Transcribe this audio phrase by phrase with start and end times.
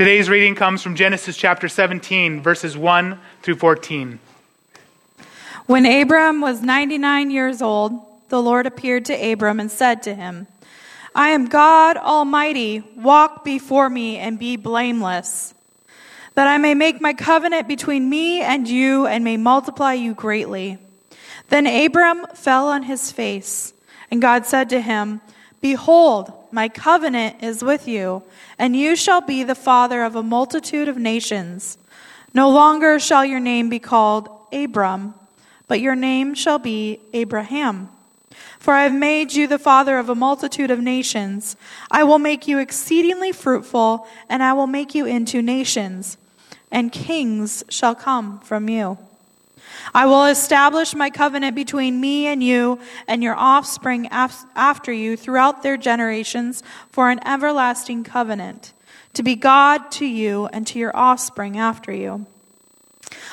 [0.00, 4.18] Today's reading comes from Genesis chapter 17, verses 1 through 14.
[5.66, 8.00] When Abram was 99 years old,
[8.30, 10.46] the Lord appeared to Abram and said to him,
[11.14, 12.82] I am God Almighty.
[12.96, 15.52] Walk before me and be blameless,
[16.34, 20.78] that I may make my covenant between me and you and may multiply you greatly.
[21.50, 23.74] Then Abram fell on his face,
[24.10, 25.20] and God said to him,
[25.60, 28.22] Behold, my covenant is with you,
[28.58, 31.78] and you shall be the father of a multitude of nations.
[32.34, 35.14] No longer shall your name be called Abram
[35.70, 37.90] but your name shall be Abraham.
[38.58, 41.54] For I have made you the father of a multitude of nations.
[41.92, 46.18] I will make you exceedingly fruitful, and I will make you into nations,
[46.72, 48.98] and kings shall come from you.
[49.94, 55.62] I will establish my covenant between me and you and your offspring after you throughout
[55.62, 58.72] their generations for an everlasting covenant,
[59.14, 62.26] to be God to you and to your offspring after you.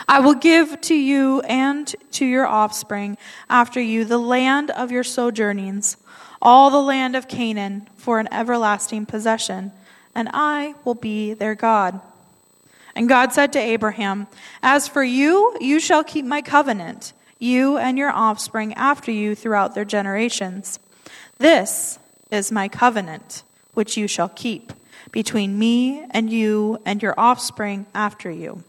[0.07, 3.17] I will give to you and to your offspring
[3.49, 5.97] after you the land of your sojournings,
[6.41, 9.71] all the land of Canaan, for an everlasting possession,
[10.15, 12.01] and I will be their God.
[12.97, 14.25] And God said to Abraham,
[14.63, 19.75] As for you, you shall keep my covenant, you and your offspring after you throughout
[19.75, 20.79] their generations.
[21.37, 21.99] This
[22.31, 23.43] is my covenant,
[23.75, 24.73] which you shall keep
[25.11, 28.63] between me and you and your offspring after you.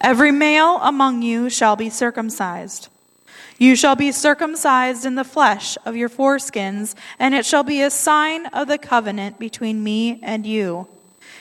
[0.00, 2.88] Every male among you shall be circumcised.
[3.56, 7.90] You shall be circumcised in the flesh of your foreskins, and it shall be a
[7.90, 10.88] sign of the covenant between me and you.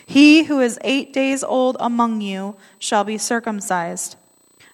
[0.05, 4.15] He who is eight days old among you shall be circumcised.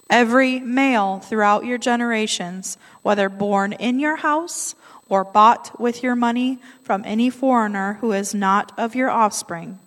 [0.09, 4.75] Every male throughout your generations, whether born in your house
[5.07, 9.79] or bought with your money from any foreigner who is not of your offspring,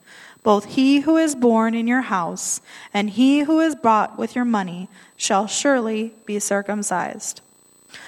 [0.43, 2.61] both he who is born in your house
[2.93, 7.41] and he who is bought with your money shall surely be circumcised.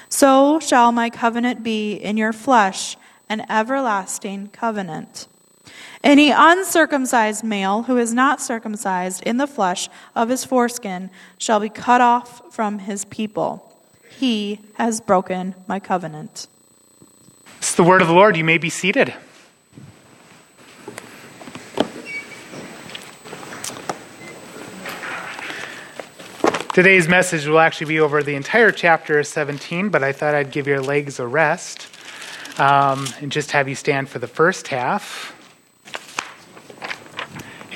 [0.08, 2.96] So shall my covenant be in your flesh,
[3.28, 5.26] an everlasting covenant.
[6.06, 11.68] Any uncircumcised male who is not circumcised in the flesh of his foreskin shall be
[11.68, 13.76] cut off from his people.
[14.08, 16.46] He has broken my covenant.
[17.58, 18.36] It's the word of the Lord.
[18.36, 19.14] You may be seated.
[26.72, 30.52] Today's message will actually be over the entire chapter of 17, but I thought I'd
[30.52, 31.88] give your legs a rest
[32.60, 35.35] um, and just have you stand for the first half.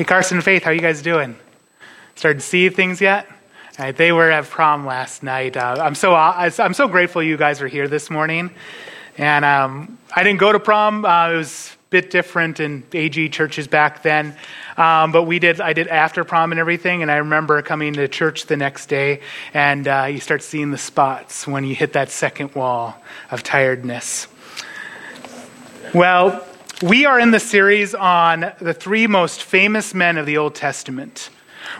[0.00, 1.36] Hey, Carson and Faith, how you guys doing?
[2.14, 3.28] Started to see things yet?
[3.78, 5.58] Right, they were at prom last night.
[5.58, 8.50] Uh, I'm so I'm so grateful you guys are here this morning.
[9.18, 11.04] And um, I didn't go to prom.
[11.04, 14.34] Uh, it was a bit different in AG churches back then.
[14.78, 18.08] Um, but we did, I did after prom and everything, and I remember coming to
[18.08, 19.20] church the next day,
[19.52, 22.96] and uh, you start seeing the spots when you hit that second wall
[23.30, 24.28] of tiredness.
[25.92, 26.46] Well,
[26.82, 31.28] we are in the series on the three most famous men of the Old Testament.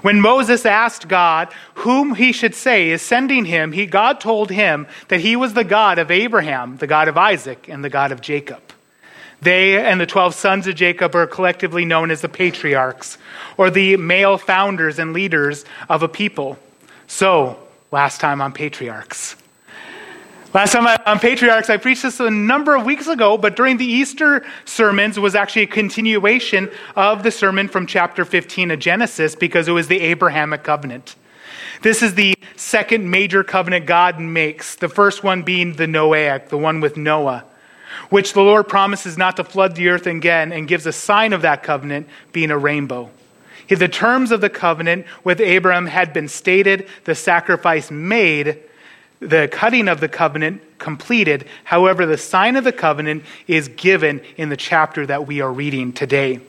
[0.03, 4.87] When Moses asked God whom he should say is sending him, he, God told him
[5.09, 8.21] that he was the God of Abraham, the God of Isaac, and the God of
[8.21, 8.60] Jacob.
[9.41, 13.16] They and the 12 sons of Jacob are collectively known as the patriarchs,
[13.56, 16.59] or the male founders and leaders of a people.
[17.06, 17.59] So,
[17.91, 19.34] last time on patriarchs.
[20.53, 23.84] Last time on patriarchs, I preached this a number of weeks ago, but during the
[23.84, 29.69] Easter sermons was actually a continuation of the sermon from chapter 15 of Genesis because
[29.69, 31.15] it was the Abrahamic covenant.
[31.83, 36.59] This is the second major covenant God makes, the first one being the Noahic, the
[36.59, 37.44] one with Noah
[38.09, 41.43] which the Lord promises not to flood the earth again and gives a sign of
[41.43, 43.10] that covenant being a rainbow.
[43.69, 48.59] The terms of the covenant with Abram had been stated, the sacrifice made,
[49.20, 51.47] the cutting of the covenant completed.
[51.64, 55.92] However, the sign of the covenant is given in the chapter that we are reading
[55.92, 56.41] today.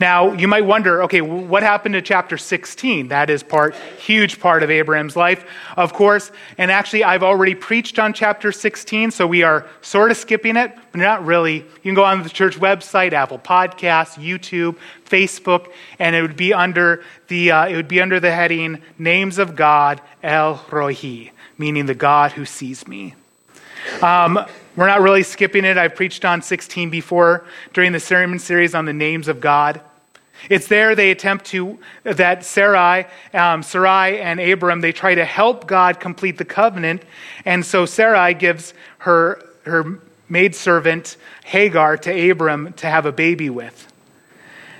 [0.00, 3.08] Now, you might wonder, okay, what happened to chapter 16?
[3.08, 5.44] That is part, huge part of Abraham's life,
[5.76, 6.30] of course.
[6.56, 10.74] And actually, I've already preached on chapter 16, so we are sort of skipping it,
[10.92, 11.56] but not really.
[11.56, 16.54] You can go on the church website, Apple Podcasts, YouTube, Facebook, and it would be
[16.54, 21.86] under the, uh, it would be under the heading Names of God, El Roi, meaning
[21.86, 23.14] the God who sees me.
[24.02, 24.38] Um,
[24.76, 25.76] we're not really skipping it.
[25.76, 29.80] I've preached on 16 before during the sermon series on the names of God.
[30.48, 35.66] It's there they attempt to, that Sarai, um, Sarai and Abram, they try to help
[35.66, 37.02] God complete the covenant.
[37.44, 43.92] And so Sarai gives her, her maidservant Hagar to Abram to have a baby with.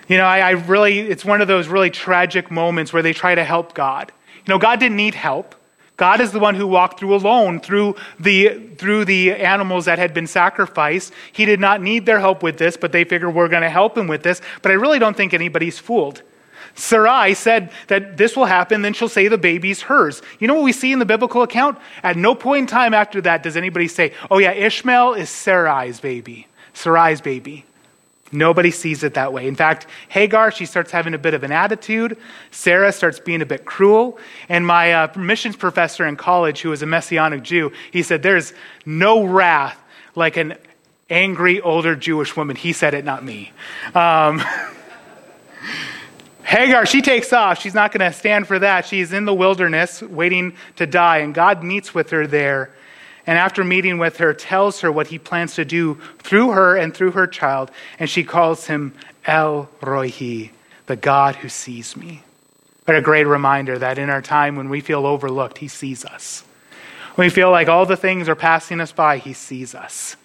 [0.06, 3.34] You know, I, I really, it's one of those really tragic moments where they try
[3.34, 4.12] to help God.
[4.46, 5.54] You know, God didn't need help.
[5.98, 10.14] God is the one who walked through alone through the, through the animals that had
[10.14, 11.12] been sacrificed.
[11.32, 13.98] He did not need their help with this, but they figure we're going to help
[13.98, 14.40] him with this.
[14.62, 16.22] But I really don't think anybody's fooled.
[16.76, 20.22] Sarai said that this will happen, then she'll say the baby's hers.
[20.38, 21.76] You know what we see in the biblical account?
[22.04, 25.98] At no point in time after that does anybody say, oh yeah, Ishmael is Sarai's
[25.98, 27.64] baby, Sarai's baby.
[28.30, 29.48] Nobody sees it that way.
[29.48, 32.18] In fact, Hagar, she starts having a bit of an attitude.
[32.50, 34.18] Sarah starts being a bit cruel.
[34.48, 38.52] And my uh, missions professor in college, who was a Messianic Jew, he said, There's
[38.84, 39.82] no wrath
[40.14, 40.58] like an
[41.08, 42.56] angry older Jewish woman.
[42.56, 43.52] He said it, not me.
[43.94, 44.42] Um,
[46.42, 47.60] Hagar, she takes off.
[47.60, 48.86] She's not going to stand for that.
[48.86, 52.70] She's in the wilderness waiting to die, and God meets with her there
[53.28, 56.94] and after meeting with her, tells her what he plans to do through her and
[56.94, 58.94] through her child, and she calls him
[59.26, 60.50] El Roi,
[60.86, 62.22] the God who sees me.
[62.86, 66.42] What a great reminder that in our time when we feel overlooked, he sees us.
[67.16, 70.16] When we feel like all the things are passing us by, he sees us.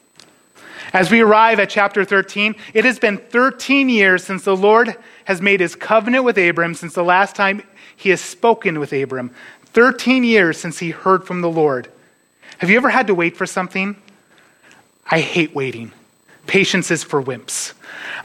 [0.94, 4.96] As we arrive at chapter 13, it has been 13 years since the Lord
[5.26, 7.64] has made his covenant with Abram, since the last time
[7.98, 9.32] he has spoken with Abram.
[9.74, 11.90] 13 years since he heard from the Lord.
[12.60, 13.96] Have you ever had to wait for something?
[15.10, 15.92] I hate waiting.
[16.48, 17.74] Patience is for wimps.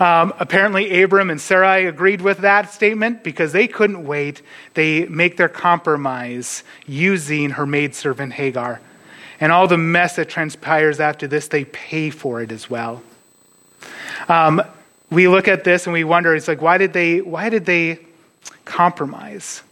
[0.01, 4.43] Um, apparently, Abram and Sarai agreed with that statement because they couldn't wait.
[4.75, 8.81] They make their compromise using her maidservant Hagar.
[9.41, 13.03] And all the mess that transpires after this, they pay for it as well.
[14.29, 14.63] Um,
[15.11, 18.01] we look at this and we wonder, it's like, why did they, why did they
[18.65, 19.63] compromise?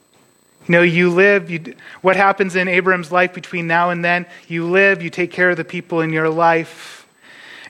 [0.69, 4.27] Know, you live, you, what happens in Abram's life between now and then?
[4.49, 7.07] You live, you take care of the people in your life.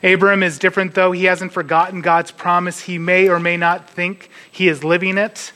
[0.03, 1.11] Abram is different, though.
[1.11, 2.81] He hasn't forgotten God's promise.
[2.81, 5.51] He may or may not think he is living it.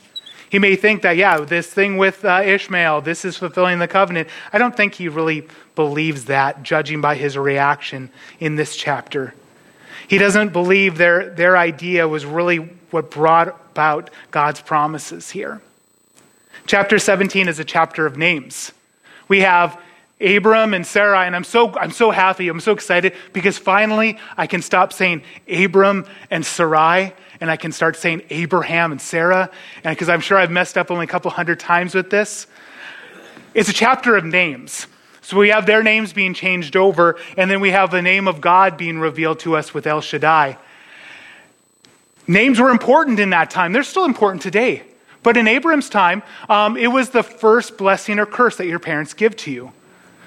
[0.50, 4.28] He may think that, yeah, this thing with uh, Ishmael, this is fulfilling the covenant.
[4.52, 9.34] I don't think he really believes that, judging by his reaction in this chapter.
[10.08, 12.58] He doesn't believe their, their idea was really
[12.90, 15.62] what brought about God's promises here.
[16.66, 18.72] Chapter 17 is a chapter of names.
[19.28, 19.80] We have
[20.20, 24.46] Abram and Sarai, and I'm so, I'm so happy, I'm so excited because finally I
[24.46, 29.50] can stop saying Abram and Sarai and I can start saying Abraham and Sarah,
[29.82, 32.46] and because I'm sure I've messed up only a couple hundred times with this.
[33.52, 34.86] It's a chapter of names.
[35.22, 38.40] So we have their names being changed over, and then we have the name of
[38.40, 40.56] God being revealed to us with El Shaddai.
[42.28, 43.72] Names were important in that time.
[43.72, 44.84] They're still important today.
[45.22, 49.14] But in Abram's time, um, it was the first blessing or curse that your parents
[49.14, 49.72] give to you.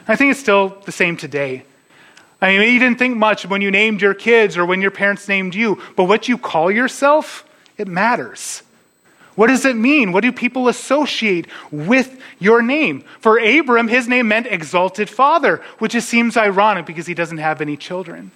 [0.07, 1.65] I think it's still the same today.
[2.41, 5.27] I mean, you didn't think much when you named your kids or when your parents
[5.27, 7.47] named you, but what you call yourself,
[7.77, 8.61] it matters.
[9.35, 10.11] What does it mean?
[10.11, 13.03] What do people associate with your name?
[13.19, 17.61] For Abram, his name meant exalted father, which just seems ironic because he doesn't have
[17.61, 18.31] any children.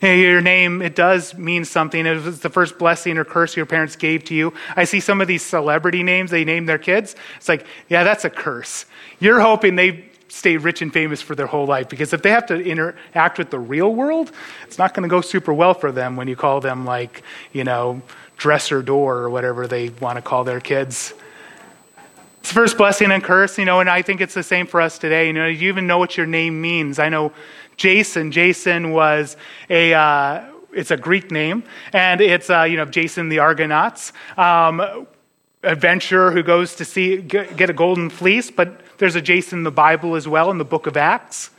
[0.00, 2.06] Your name, it does mean something.
[2.06, 4.54] It was the first blessing or curse your parents gave to you.
[4.76, 7.16] I see some of these celebrity names they name their kids.
[7.36, 8.86] It's like, yeah, that's a curse.
[9.18, 12.46] You're hoping they stay rich and famous for their whole life because if they have
[12.46, 14.30] to interact with the real world,
[14.64, 17.22] it's not going to go super well for them when you call them, like,
[17.52, 18.00] you know,
[18.36, 21.12] dresser door or whatever they want to call their kids.
[22.40, 24.96] It's first blessing and curse, you know, and I think it's the same for us
[24.98, 25.26] today.
[25.26, 26.98] You know, you even know what your name means.
[27.00, 27.32] I know
[27.78, 28.30] Jason.
[28.30, 29.36] Jason was
[29.70, 29.94] a.
[29.94, 35.06] Uh, it's a Greek name, and it's uh, you know Jason the Argonauts, um,
[35.62, 38.50] adventurer who goes to see get a golden fleece.
[38.50, 41.50] But there's a Jason in the Bible as well in the Book of Acts.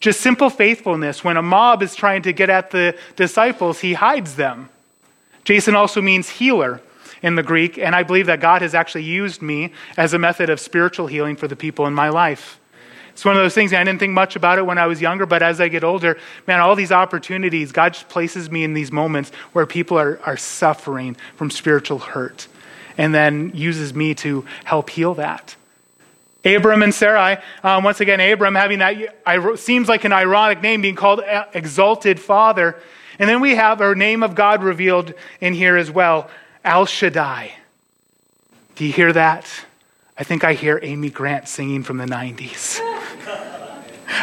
[0.00, 1.24] Just simple faithfulness.
[1.24, 4.68] When a mob is trying to get at the disciples, he hides them.
[5.42, 6.80] Jason also means healer
[7.20, 10.50] in the Greek, and I believe that God has actually used me as a method
[10.50, 12.60] of spiritual healing for the people in my life.
[13.18, 15.26] It's one of those things, I didn't think much about it when I was younger,
[15.26, 18.92] but as I get older, man, all these opportunities, God just places me in these
[18.92, 22.46] moments where people are, are suffering from spiritual hurt
[22.96, 25.56] and then uses me to help heal that.
[26.44, 30.94] Abram and Sarai, um, once again, Abram having that seems like an ironic name, being
[30.94, 31.20] called
[31.54, 32.76] exalted father.
[33.18, 36.30] And then we have our name of God revealed in here as well,
[36.64, 37.50] El Shaddai.
[38.76, 39.50] Do you hear that?
[40.16, 42.78] I think I hear Amy Grant singing from the 90s.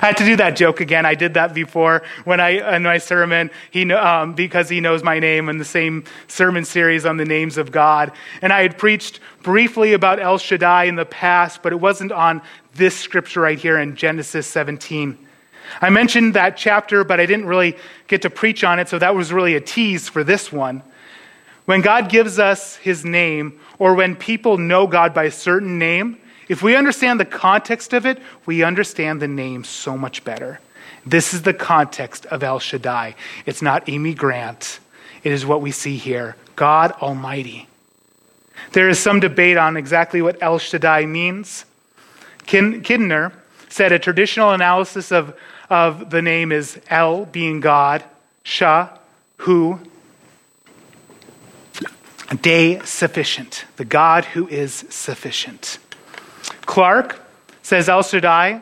[0.02, 1.06] I had to do that joke again.
[1.06, 3.52] I did that before when I in my sermon.
[3.72, 7.58] He um, because he knows my name in the same sermon series on the names
[7.58, 8.12] of God.
[8.42, 12.42] And I had preached briefly about El Shaddai in the past, but it wasn't on
[12.74, 15.18] this scripture right here in Genesis 17.
[15.82, 19.16] I mentioned that chapter, but I didn't really get to preach on it, so that
[19.16, 20.84] was really a tease for this one.
[21.66, 26.20] When God gives us his name, or when people know God by a certain name,
[26.48, 30.60] if we understand the context of it, we understand the name so much better.
[31.06, 33.16] This is the context of El Shaddai.
[33.46, 34.80] It's not Amy Grant,
[35.24, 37.68] it is what we see here God Almighty.
[38.72, 41.66] There is some debate on exactly what El Shaddai means.
[42.46, 43.34] Kidner
[43.70, 45.38] said a traditional analysis of,
[45.70, 48.04] of the name is El being God,
[48.44, 48.90] Shah,
[49.38, 49.80] who,
[52.42, 55.80] day sufficient, the God who is sufficient.
[56.66, 57.20] Clarke
[57.62, 58.62] says El Shaddai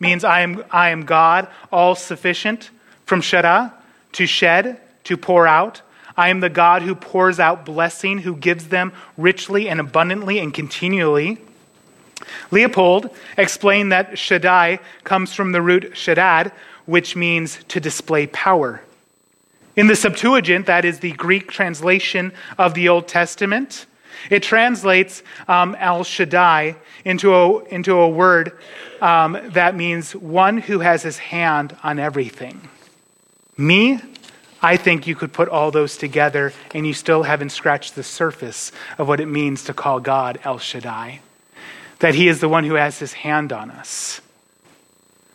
[0.00, 2.70] means I am, I am God, all sufficient,
[3.04, 3.72] from Shada,
[4.12, 5.82] to shed, to pour out.
[6.16, 10.52] I am the God who pours out blessing, who gives them richly and abundantly and
[10.52, 11.38] continually.
[12.50, 16.52] Leupold explained that Shaddai comes from the root Shaddad,
[16.86, 18.82] which means to display power.
[19.76, 23.86] In the Septuagint, that is the Greek translation of the Old Testament,
[24.30, 28.58] it translates um, El Shaddai into a, into a word
[29.00, 32.68] um, that means one who has his hand on everything.
[33.56, 34.00] Me,
[34.60, 38.72] I think you could put all those together and you still haven't scratched the surface
[38.98, 41.20] of what it means to call God El Shaddai.
[42.00, 44.20] That he is the one who has his hand on us.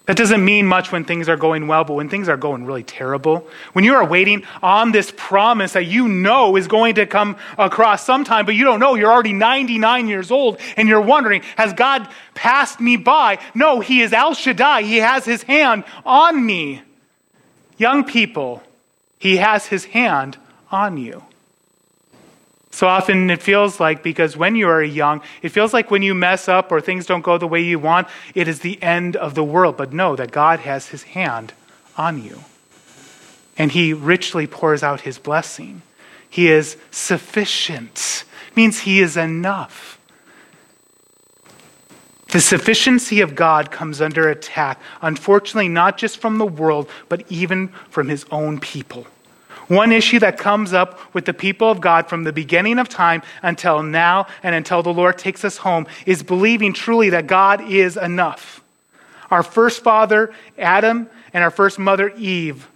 [0.05, 2.83] That doesn't mean much when things are going well, but when things are going really
[2.83, 7.37] terrible, when you are waiting on this promise that you know is going to come
[7.57, 11.71] across sometime, but you don't know, you're already 99 years old and you're wondering, has
[11.71, 13.39] God passed me by?
[13.55, 14.83] No, He is El Shaddai.
[14.83, 16.81] He has His hand on me.
[17.77, 18.61] Young people,
[19.19, 20.37] He has His hand
[20.69, 21.23] on you.
[22.73, 26.15] So often it feels like, because when you are young, it feels like when you
[26.15, 29.35] mess up or things don't go the way you want, it is the end of
[29.35, 29.77] the world.
[29.77, 31.53] But know that God has his hand
[31.97, 32.39] on you.
[33.59, 35.83] And he richly pours out his blessing.
[36.27, 38.23] He is sufficient,
[38.55, 39.99] means he is enough.
[42.29, 47.67] The sufficiency of God comes under attack, unfortunately, not just from the world, but even
[47.91, 49.05] from his own people.
[49.73, 53.23] One issue that comes up with the people of God from the beginning of time
[53.41, 57.97] until now and until the Lord takes us home is believing truly that God is
[57.97, 58.61] enough.
[59.31, 62.67] Our first father, Adam, and our first mother, Eve,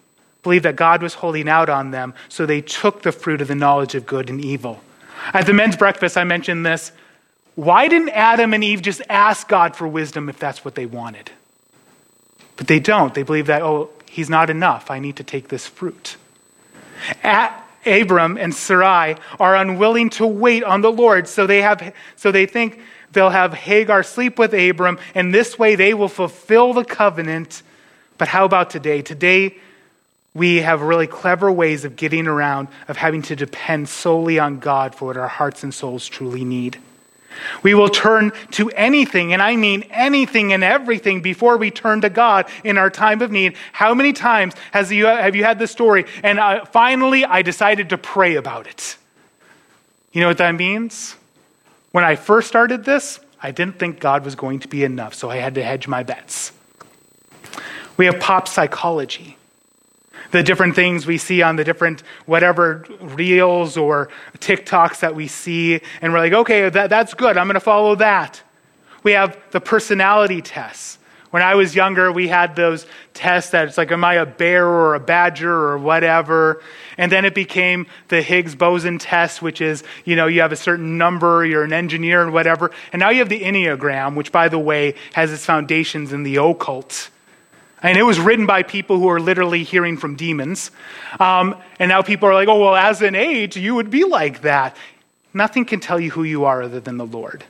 [0.41, 3.55] believed that God was holding out on them, so they took the fruit of the
[3.55, 4.81] knowledge of good and evil.
[5.33, 6.91] At the men's breakfast, I mentioned this.
[7.55, 11.31] Why didn't Adam and Eve just ask God for wisdom if that's what they wanted?
[12.55, 13.13] But they don't.
[13.13, 14.89] They believe that, oh, he's not enough.
[14.89, 16.17] I need to take this fruit.
[17.85, 22.45] Abram and Sarai are unwilling to wait on the Lord, so they, have, so they
[22.45, 22.79] think
[23.11, 27.63] they'll have Hagar sleep with Abram, and this way they will fulfill the covenant.
[28.17, 29.01] But how about today?
[29.01, 29.57] Today,
[30.33, 34.93] we have really clever ways of getting around, of having to depend solely on God
[34.93, 36.77] for what our hearts and souls truly need.
[37.63, 42.09] We will turn to anything, and I mean anything and everything, before we turn to
[42.09, 43.55] God in our time of need.
[43.71, 46.05] How many times has you, have you had this story?
[46.23, 48.97] And uh, finally, I decided to pray about it.
[50.11, 51.15] You know what that means?
[51.91, 55.29] When I first started this, I didn't think God was going to be enough, so
[55.29, 56.51] I had to hedge my bets.
[57.97, 59.36] We have pop psychology
[60.31, 65.81] the different things we see on the different whatever reels or TikToks that we see,
[66.01, 67.37] and we're like, okay, that, that's good.
[67.37, 68.41] I'm going to follow that.
[69.03, 70.97] We have the personality tests.
[71.29, 74.65] When I was younger, we had those tests that it's like, am I a bear
[74.65, 76.63] or a badger or whatever?
[76.97, 80.57] And then it became the Higgs boson test, which is, you know, you have a
[80.57, 82.71] certain number, you're an engineer and whatever.
[82.93, 86.37] And now you have the Enneagram, which, by the way, has its foundations in the
[86.37, 87.09] occult.
[87.87, 90.71] And it was written by people who are literally hearing from demons.
[91.21, 94.41] Um, and now people are like, oh, well, as an age, you would be like
[94.41, 94.75] that.
[95.33, 97.45] Nothing can tell you who you are other than the Lord.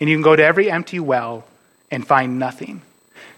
[0.00, 1.44] And you can go to every empty well
[1.90, 2.80] and find nothing.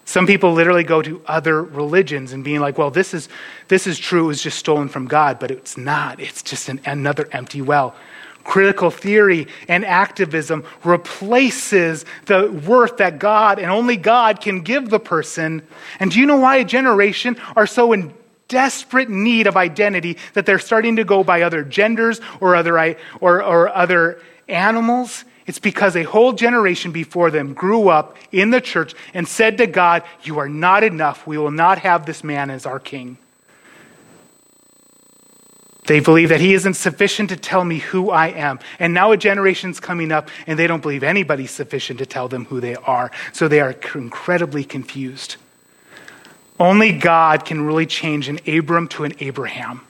[0.04, 3.28] Some people literally go to other religions and being like, well, this is,
[3.66, 6.20] this is true, it was just stolen from God, but it's not.
[6.20, 7.96] It's just an, another empty well
[8.44, 15.00] critical theory and activism replaces the worth that God and only God can give the
[15.00, 15.62] person.
[15.98, 18.14] And do you know why a generation are so in
[18.48, 22.78] desperate need of identity that they're starting to go by other genders or other,
[23.20, 25.24] or, or other animals?
[25.46, 29.66] It's because a whole generation before them grew up in the church and said to
[29.66, 31.26] God, You are not enough.
[31.26, 33.18] We will not have this man as our king.
[35.86, 38.58] They believe that he isn't sufficient to tell me who I am.
[38.78, 42.46] And now a generation's coming up and they don't believe anybody's sufficient to tell them
[42.46, 43.10] who they are.
[43.32, 45.36] So they are incredibly confused.
[46.58, 49.82] Only God can really change an Abram to an Abraham.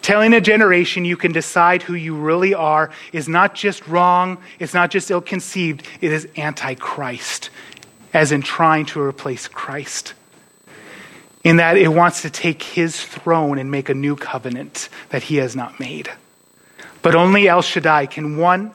[0.00, 4.74] Telling a generation you can decide who you really are is not just wrong, it's
[4.74, 7.50] not just ill conceived, it is antichrist,
[8.12, 10.14] as in trying to replace Christ.
[11.46, 15.36] In that it wants to take his throne and make a new covenant that he
[15.36, 16.10] has not made.
[17.02, 18.72] But only El Shaddai can one,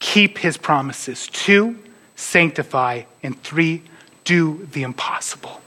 [0.00, 1.78] keep his promises, two,
[2.14, 3.84] sanctify, and three,
[4.24, 5.62] do the impossible.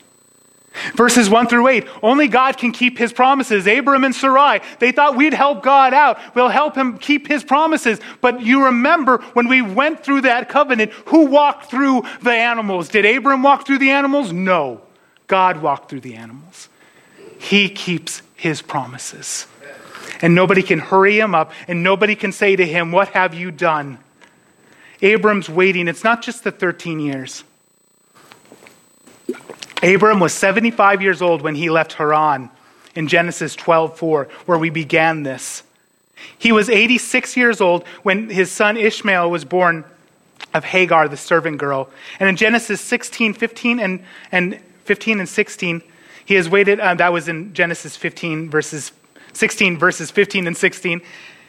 [0.93, 3.65] Verses 1 through 8, only God can keep his promises.
[3.65, 6.19] Abram and Sarai, they thought we'd help God out.
[6.35, 7.99] We'll help him keep his promises.
[8.21, 12.89] But you remember when we went through that covenant, who walked through the animals?
[12.89, 14.31] Did Abram walk through the animals?
[14.31, 14.81] No.
[15.31, 16.67] God walked through the animals.
[17.39, 19.47] He keeps his promises.
[20.21, 23.49] And nobody can hurry him up, and nobody can say to him, What have you
[23.49, 23.97] done?
[25.01, 25.87] Abram's waiting.
[25.87, 27.45] It's not just the 13 years.
[29.81, 32.49] Abram was 75 years old when he left Haran
[32.93, 35.63] in Genesis 12:4, where we began this.
[36.37, 39.85] He was 86 years old when his son Ishmael was born
[40.53, 41.89] of Hagar, the servant girl.
[42.19, 45.81] And in Genesis 16, 15, and, and 15 and 16,
[46.25, 48.91] he has waited, uh, that was in Genesis 15, verses
[49.33, 51.01] 16, verses 15 and 16.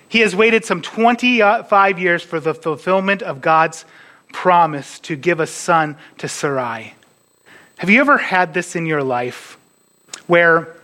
[0.08, 3.84] He has waited some 25 years for the fulfillment of God's
[4.32, 6.94] promise to give a son to Sarai.
[7.78, 9.58] Have you ever had this in your life
[10.26, 10.76] where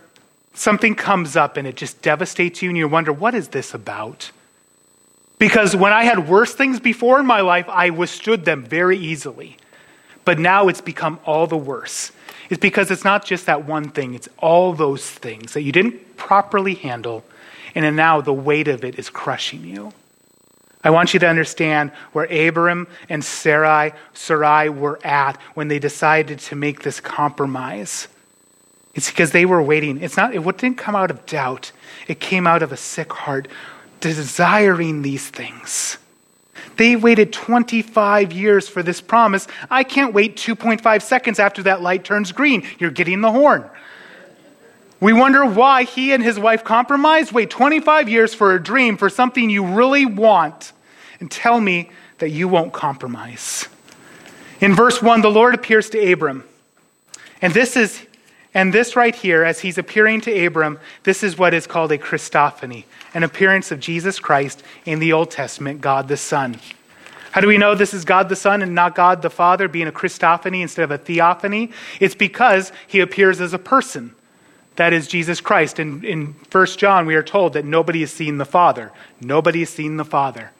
[0.53, 4.31] something comes up and it just devastates you and you wonder, what is this about?
[5.37, 9.57] Because when I had worse things before in my life, I withstood them very easily.
[10.25, 12.11] But now it's become all the worse.
[12.49, 16.17] It's because it's not just that one thing, it's all those things that you didn't
[16.17, 17.23] properly handle,
[17.75, 19.93] and now the weight of it is crushing you.
[20.83, 26.39] I want you to understand where Abram and Sarai, Sarai were at when they decided
[26.39, 28.07] to make this compromise.
[28.95, 30.01] It's because they were waiting.
[30.01, 31.71] It's not, it didn't come out of doubt.
[32.07, 33.47] It came out of a sick heart,
[33.99, 35.97] desiring these things.
[36.79, 39.49] They waited 25 years for this promise.
[39.69, 42.65] I can't wait 2.5 seconds after that light turns green.
[42.79, 43.69] You're getting the horn.
[45.01, 47.33] We wonder why he and his wife compromised.
[47.33, 50.71] Wait 25 years for a dream, for something you really want,
[51.19, 53.67] and tell me that you won't compromise.
[54.61, 56.45] In verse 1, the Lord appears to Abram.
[57.41, 58.05] And this is
[58.53, 61.97] and this right here, as he's appearing to Abram, this is what is called a
[61.97, 66.59] Christophany, an appearance of Jesus Christ in the Old Testament, God the Son.
[67.31, 69.87] How do we know this is God the Son and not God the Father, being
[69.87, 71.71] a Christophany instead of a theophany?
[71.99, 74.15] It's because he appears as a person.
[74.77, 75.79] That is Jesus Christ.
[75.79, 78.91] In, in 1 John, we are told that nobody has seen the Father.
[79.21, 80.51] Nobody has seen the Father.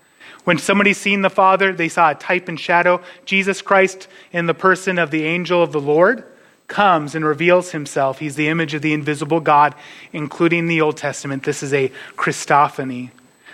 [0.44, 3.02] When somebody's seen the Father, they saw a type and shadow.
[3.26, 6.24] Jesus Christ, in the person of the angel of the Lord,
[6.70, 8.20] comes and reveals himself.
[8.20, 9.76] He's the image of the invisible God,
[10.14, 11.44] including the Old Testament.
[11.44, 13.12] This is a Christophany.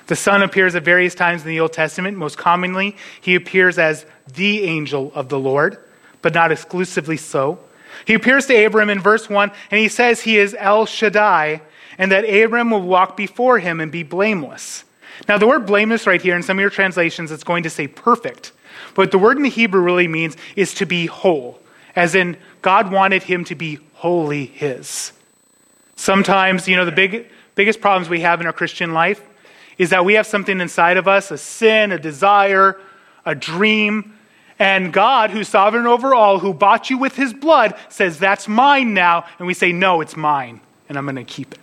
[0.08, 2.17] The Son appears at various times in the Old Testament.
[2.17, 5.80] Most commonly, he appears as the angel of the Lord,
[6.21, 7.60] but not exclusively so.
[8.06, 11.62] He appears to Abram in verse 1, and he says he is El Shaddai,
[11.97, 14.84] and that Abram will walk before him and be blameless.
[15.28, 17.88] Now, the word blameless right here in some of your translations, it's going to say
[17.88, 18.51] perfect.
[18.93, 21.60] But the word in the Hebrew really means is to be whole,
[21.95, 25.12] as in God wanted him to be wholly his.
[25.95, 29.21] Sometimes, you know, the big, biggest problems we have in our Christian life
[29.78, 32.82] is that we have something inside of us a sin, a desire,
[33.23, 34.17] a dream
[34.58, 38.95] and God, who's sovereign over all, who bought you with his blood, says, That's mine
[38.95, 39.25] now.
[39.38, 41.60] And we say, No, it's mine, and I'm going to keep it.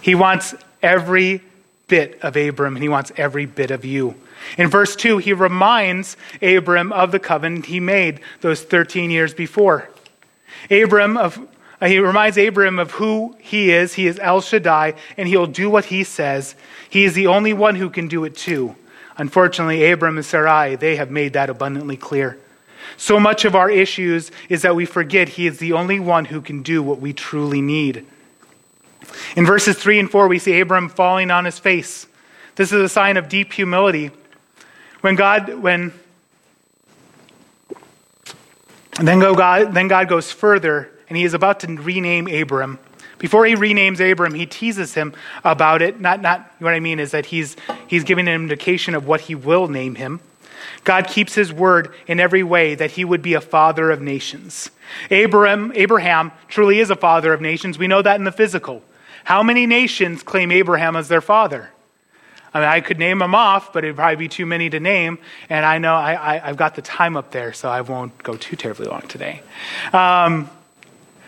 [0.00, 1.42] He wants every
[1.88, 4.14] bit of Abram, and he wants every bit of you.
[4.58, 9.88] In verse 2, he reminds Abram of the covenant he made those 13 years before.
[10.70, 11.38] Abram of
[11.80, 13.94] uh, he reminds Abram of who he is.
[13.94, 16.54] He is El Shaddai, and he'll do what he says.
[16.90, 18.76] He is the only one who can do it too.
[19.16, 22.38] Unfortunately, Abram and Sarai, they have made that abundantly clear.
[22.96, 26.40] So much of our issues is that we forget he is the only one who
[26.40, 28.06] can do what we truly need.
[29.36, 32.06] In verses 3 and 4, we see Abram falling on his face.
[32.56, 34.10] This is a sign of deep humility.
[35.00, 35.92] When God, when
[39.00, 42.78] then, go God, then God goes further, and he is about to rename Abram.
[43.18, 46.00] Before he renames Abram, he teases him about it.
[46.00, 49.34] Not, not what I mean is that he's, he's giving an indication of what he
[49.34, 50.20] will name him.
[50.84, 54.70] God keeps his word in every way that he would be a father of nations.
[55.10, 57.78] Abraham, Abraham truly is a father of nations.
[57.78, 58.82] We know that in the physical.
[59.24, 61.70] How many nations claim Abraham as their father?
[62.52, 65.18] I mean, I could name them off, but it'd probably be too many to name.
[65.48, 68.56] And I know I, have got the time up there, so I won't go too
[68.56, 69.42] terribly long today.
[69.92, 70.50] Um,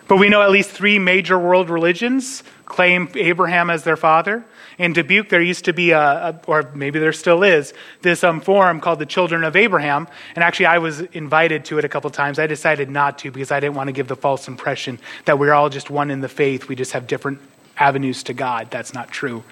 [0.09, 4.45] But we know at least three major world religions claim Abraham as their father.
[4.79, 8.41] In Dubuque, there used to be a, a or maybe there still is, this um,
[8.41, 10.09] forum called the Children of Abraham.
[10.35, 12.39] And actually, I was invited to it a couple times.
[12.39, 15.55] I decided not to because I didn't want to give the false impression that we're
[15.55, 16.69] all just one in the faith.
[16.69, 17.39] We just have different
[17.77, 18.71] avenues to God.
[18.71, 19.43] That's not true.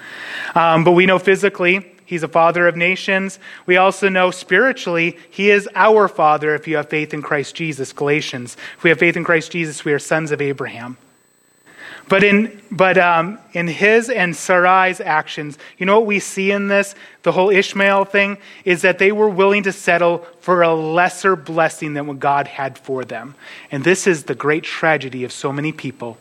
[0.54, 3.38] Um, but we know physically, He's a father of nations.
[3.66, 7.92] We also know spiritually, He is our father if you have faith in Christ Jesus.
[7.92, 8.56] Galatians.
[8.76, 10.96] If we have faith in Christ Jesus, we are sons of Abraham.
[12.10, 16.66] But in, but, um, in his and Sarai's actions, you know what we see in
[16.66, 21.36] this, the whole Ishmael thing, is that they were willing to settle for a lesser
[21.36, 23.36] blessing than what God had for them.
[23.70, 26.18] And this is the great tragedy of so many people,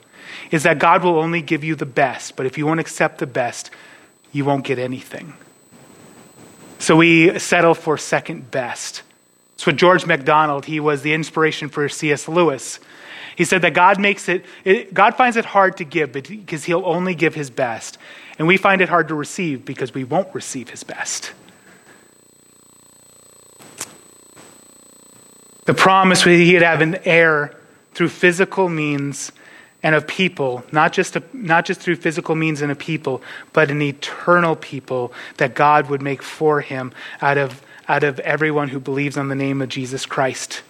[0.52, 3.28] is that God will only give you the best, but if you won't accept the
[3.28, 3.72] best,
[4.32, 5.34] you won't get anything.
[6.80, 9.04] So we settle for second best.
[9.58, 12.28] So George MacDonald, he was the inspiration for C.S.
[12.30, 12.80] Lewis.
[13.36, 16.86] He said that God makes it, it, God finds it hard to give because he'll
[16.86, 17.98] only give his best.
[18.38, 21.34] And we find it hard to receive because we won't receive his best.
[25.66, 27.60] The promise that he'd have an heir
[27.94, 29.32] through physical means
[29.82, 33.22] and of people, not just, a, not just through physical means and a people,
[33.54, 38.68] but an eternal people that God would make for him out of, out of everyone
[38.68, 40.64] who believes on the name of Jesus Christ.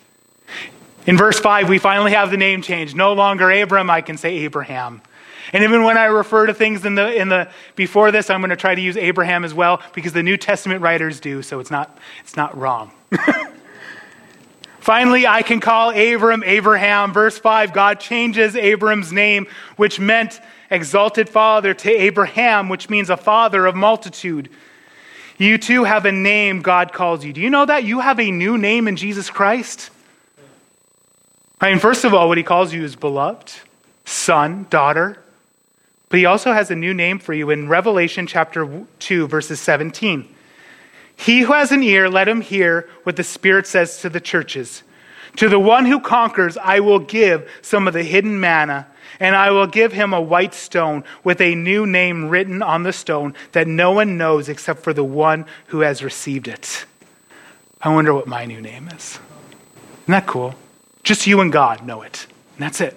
[1.08, 2.94] In verse 5, we finally have the name change.
[2.94, 5.02] No longer Abram, I can say Abraham.
[5.54, 8.52] And even when I refer to things in the, in the, before this, I'm going
[8.52, 11.72] to try to use Abraham as well because the New Testament writers do, so it's
[11.72, 12.92] not, it's not wrong.
[14.90, 17.14] Finally, I can call Abram Abraham.
[17.14, 23.16] Verse 5 God changes Abram's name, which meant exalted father, to Abraham, which means a
[23.16, 24.50] father of multitude.
[25.38, 27.34] You too have a name God calls you.
[27.34, 27.84] Do you know that?
[27.84, 29.92] You have a new name in Jesus Christ.
[31.62, 33.54] I mean, first of all, what he calls you is beloved,
[34.06, 35.20] son, daughter.
[36.10, 40.36] But he also has a new name for you in Revelation chapter 2, verses 17.
[41.20, 44.84] He who has an ear, let him hear what the Spirit says to the churches.
[45.36, 48.88] To the one who conquers, I will give some of the hidden manna,
[49.20, 52.94] and I will give him a white stone with a new name written on the
[52.94, 56.86] stone that no one knows except for the one who has received it.
[57.82, 59.20] I wonder what my new name is.
[60.04, 60.56] Isn't that cool?
[61.04, 62.28] Just you and God know it.
[62.56, 62.96] And that's it.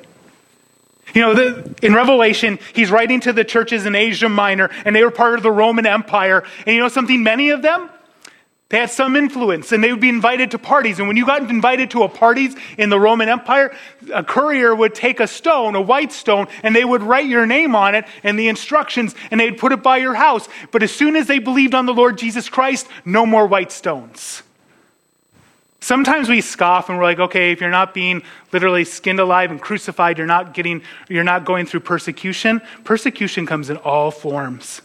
[1.12, 5.02] You know, the, in Revelation, he's writing to the churches in Asia Minor, and they
[5.02, 6.44] were part of the Roman Empire.
[6.64, 7.22] And you know something?
[7.22, 7.90] Many of them,
[8.72, 10.98] they had some influence, and they would be invited to parties.
[10.98, 13.76] And when you got invited to a parties in the Roman Empire,
[14.14, 17.76] a courier would take a stone, a white stone, and they would write your name
[17.76, 20.48] on it and the instructions, and they'd put it by your house.
[20.70, 24.42] But as soon as they believed on the Lord Jesus Christ, no more white stones.
[25.80, 29.60] Sometimes we scoff and we're like, okay, if you're not being literally skinned alive and
[29.60, 30.80] crucified, you're not getting,
[31.10, 32.62] you're not going through persecution.
[32.84, 34.80] Persecution comes in all forms.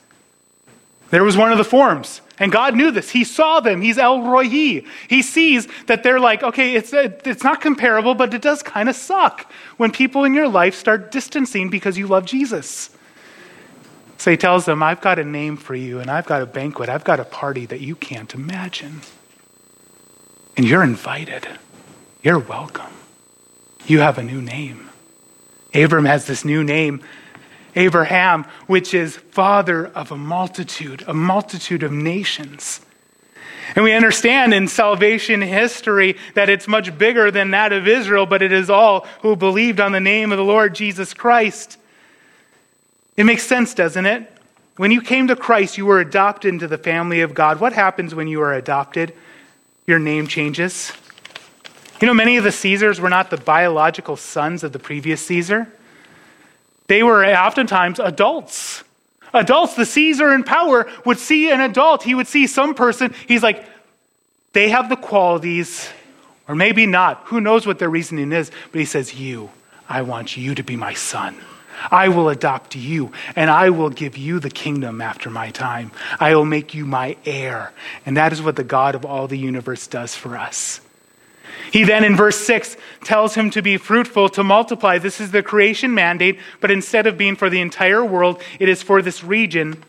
[1.09, 3.09] There was one of the forms, and God knew this.
[3.09, 3.81] He saw them.
[3.81, 4.43] He's El Roi.
[4.43, 8.95] He sees that they're like, okay, it's, it's not comparable, but it does kind of
[8.95, 12.91] suck when people in your life start distancing because you love Jesus.
[14.17, 16.89] So he tells them, I've got a name for you, and I've got a banquet,
[16.89, 19.01] I've got a party that you can't imagine.
[20.55, 21.47] And you're invited.
[22.23, 22.91] You're welcome.
[23.85, 24.89] You have a new name.
[25.73, 27.03] Abram has this new name,
[27.77, 32.81] Abraham, which is father of a multitude, a multitude of nations.
[33.75, 38.41] And we understand in salvation history that it's much bigger than that of Israel, but
[38.41, 41.77] it is all who believed on the name of the Lord Jesus Christ.
[43.15, 44.31] It makes sense, doesn't it?
[44.77, 47.59] When you came to Christ, you were adopted into the family of God.
[47.59, 49.13] What happens when you are adopted?
[49.87, 50.91] your name changes.
[52.01, 55.71] You know, many of the Caesars were not the biological sons of the previous Caesar.
[56.87, 58.83] They were oftentimes adults.
[59.33, 62.03] Adults, the Caesar in power would see an adult.
[62.03, 63.65] He would see some person, he's like,
[64.53, 65.89] they have the qualities,
[66.47, 67.21] or maybe not.
[67.25, 68.49] Who knows what their reasoning is?
[68.71, 69.51] But he says, You,
[69.87, 71.35] I want you to be my son.
[71.91, 75.91] I will adopt you, and I will give you the kingdom after my time.
[76.19, 77.71] I will make you my heir.
[78.05, 80.81] And that is what the God of all the universe does for us.
[81.71, 84.97] He then, in verse 6, tells him to be fruitful, to multiply.
[84.97, 88.81] This is the creation mandate, but instead of being for the entire world, it is
[88.81, 89.83] for this region.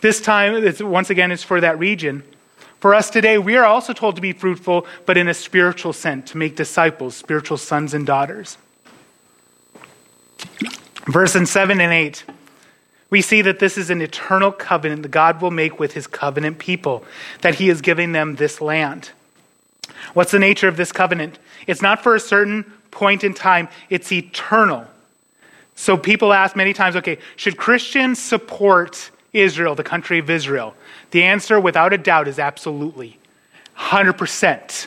[0.00, 2.22] This time, once again, it's for that region.
[2.80, 6.30] For us today, we are also told to be fruitful, but in a spiritual sense,
[6.32, 8.58] to make disciples, spiritual sons and daughters.
[11.06, 12.24] Verses 7 and 8,
[13.08, 16.58] we see that this is an eternal covenant that God will make with his covenant
[16.58, 17.04] people,
[17.42, 19.10] that he is giving them this land.
[20.14, 21.38] What's the nature of this covenant?
[21.66, 24.86] It's not for a certain point in time, it's eternal.
[25.74, 30.74] So people ask many times, okay, should Christians support Israel, the country of Israel?
[31.10, 33.18] The answer, without a doubt, is absolutely.
[33.76, 34.86] 100%.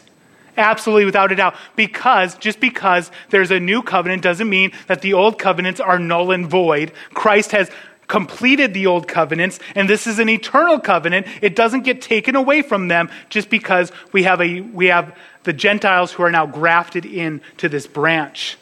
[0.57, 1.55] Absolutely, without a doubt.
[1.75, 6.31] Because, just because there's a new covenant doesn't mean that the old covenants are null
[6.31, 6.91] and void.
[7.13, 7.69] Christ has
[8.09, 11.27] completed the old covenants, and this is an eternal covenant.
[11.41, 15.53] It doesn't get taken away from them just because we have, a, we have the
[15.53, 18.57] Gentiles who are now grafted into this branch.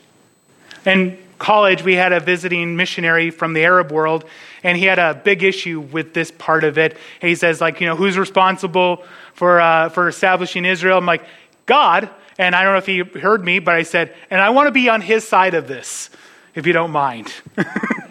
[0.85, 4.25] In college, we had a visiting missionary from the Arab world,
[4.63, 6.97] and he had a big issue with this part of it.
[7.21, 10.97] he says, like, you know, who's responsible for, uh, for establishing Israel?
[10.97, 11.23] I'm like,
[11.65, 12.09] God.
[12.37, 14.71] And I don't know if he heard me, but I said, and I want to
[14.71, 16.11] be on his side of this,
[16.53, 17.33] if you don't mind.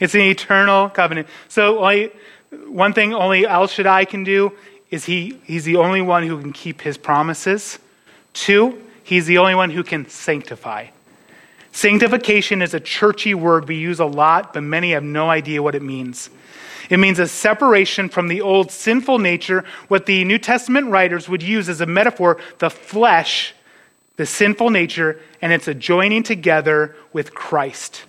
[0.00, 1.28] it's an eternal covenant.
[1.48, 2.10] So only,
[2.66, 4.52] one thing only El Shaddai can do
[4.90, 7.78] is he, he's the only one who can keep his promises.
[8.32, 10.86] Two, he's the only one who can sanctify.
[11.72, 15.74] Sanctification is a churchy word we use a lot, but many have no idea what
[15.74, 16.30] it means.
[16.88, 21.42] It means a separation from the old sinful nature, what the New Testament writers would
[21.42, 23.54] use as a metaphor, the flesh,
[24.16, 28.04] the sinful nature, and it's a joining together with Christ.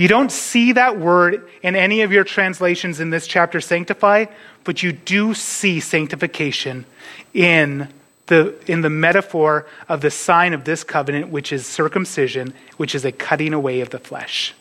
[0.00, 4.24] You don't see that word in any of your translations in this chapter, sanctify,
[4.64, 6.86] but you do see sanctification
[7.34, 7.86] in
[8.26, 13.04] the, in the metaphor of the sign of this covenant, which is circumcision, which is
[13.04, 14.54] a cutting away of the flesh.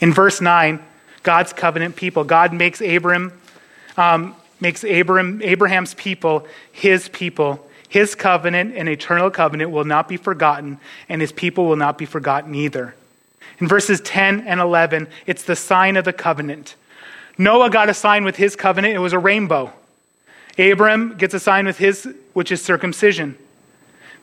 [0.00, 0.82] In verse 9,
[1.22, 2.24] God's covenant people.
[2.24, 3.32] God makes Abram,
[3.96, 7.64] um, makes Abram, Abraham's people his people.
[7.88, 12.04] His covenant and eternal covenant will not be forgotten, and his people will not be
[12.04, 12.96] forgotten either.
[13.60, 16.76] In verses 10 and 11, it's the sign of the covenant.
[17.36, 19.72] Noah got a sign with his covenant, it was a rainbow.
[20.58, 23.36] Abram gets a sign with his, which is circumcision.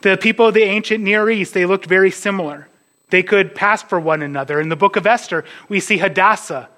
[0.02, 2.68] The people of the ancient Near East, they looked very similar.
[3.10, 4.60] They could pass for one another.
[4.60, 6.70] In the book of Esther, we see Hadassah,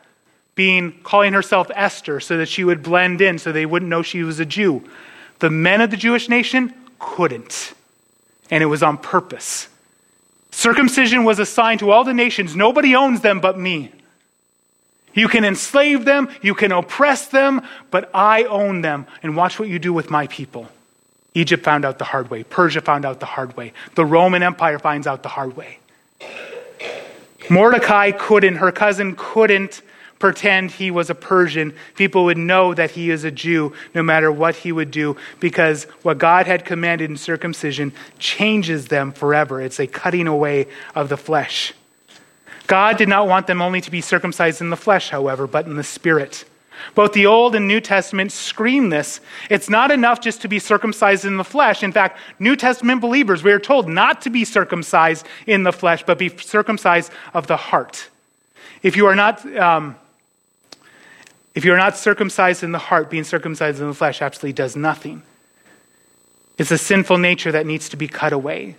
[0.56, 4.24] being calling herself Esther so that she would blend in so they wouldn't know she
[4.24, 4.84] was a Jew.
[5.39, 7.74] The men of the Jewish nation couldn't.
[8.50, 9.70] And it was on purpose.
[10.58, 12.56] Circumcision was assigned to all the nations.
[12.56, 13.91] Nobody owns them but me.
[15.13, 19.06] You can enslave them, you can oppress them, but I own them.
[19.22, 20.67] And watch what you do with my people.
[21.36, 22.43] Egypt found out the hard way.
[22.43, 23.72] Persia found out the hard way.
[23.93, 25.78] The Roman Empire finds out the hard way.
[27.52, 29.84] Mordecai couldn't, her cousin couldn't
[30.19, 34.32] pretend he was a Persian, people would know that he is a Jew no matter
[34.32, 39.62] what he would do because what God had commanded in circumcision changes them forever.
[39.62, 41.73] It's a cutting away of the flesh.
[42.67, 45.75] God did not want them only to be circumcised in the flesh, however, but in
[45.75, 46.45] the spirit.
[46.95, 49.19] Both the Old and New Testament scream this.
[49.49, 51.82] It's not enough just to be circumcised in the flesh.
[51.82, 56.03] In fact, New Testament believers, we are told not to be circumcised in the flesh,
[56.03, 58.10] but be circumcised of the heart.
[58.84, 59.95] If you are not, um,
[61.58, 65.24] if you're not circumcised in the heart, being circumcised in the flesh absolutely does nothing.
[66.60, 68.76] It's a sinful nature that needs to be cut away.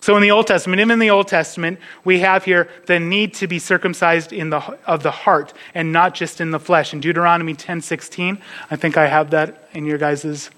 [0.00, 3.34] So in the Old Testament, even in the Old Testament, we have here the need
[3.34, 6.94] to be circumcised in the, of the heart and not just in the flesh.
[6.94, 10.48] In Deuteronomy 10:16, I think I have that in your guys's.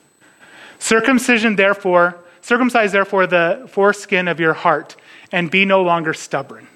[0.79, 4.94] Circumcision, therefore, circumcise therefore the foreskin of your heart
[5.33, 6.68] and be no longer stubborn.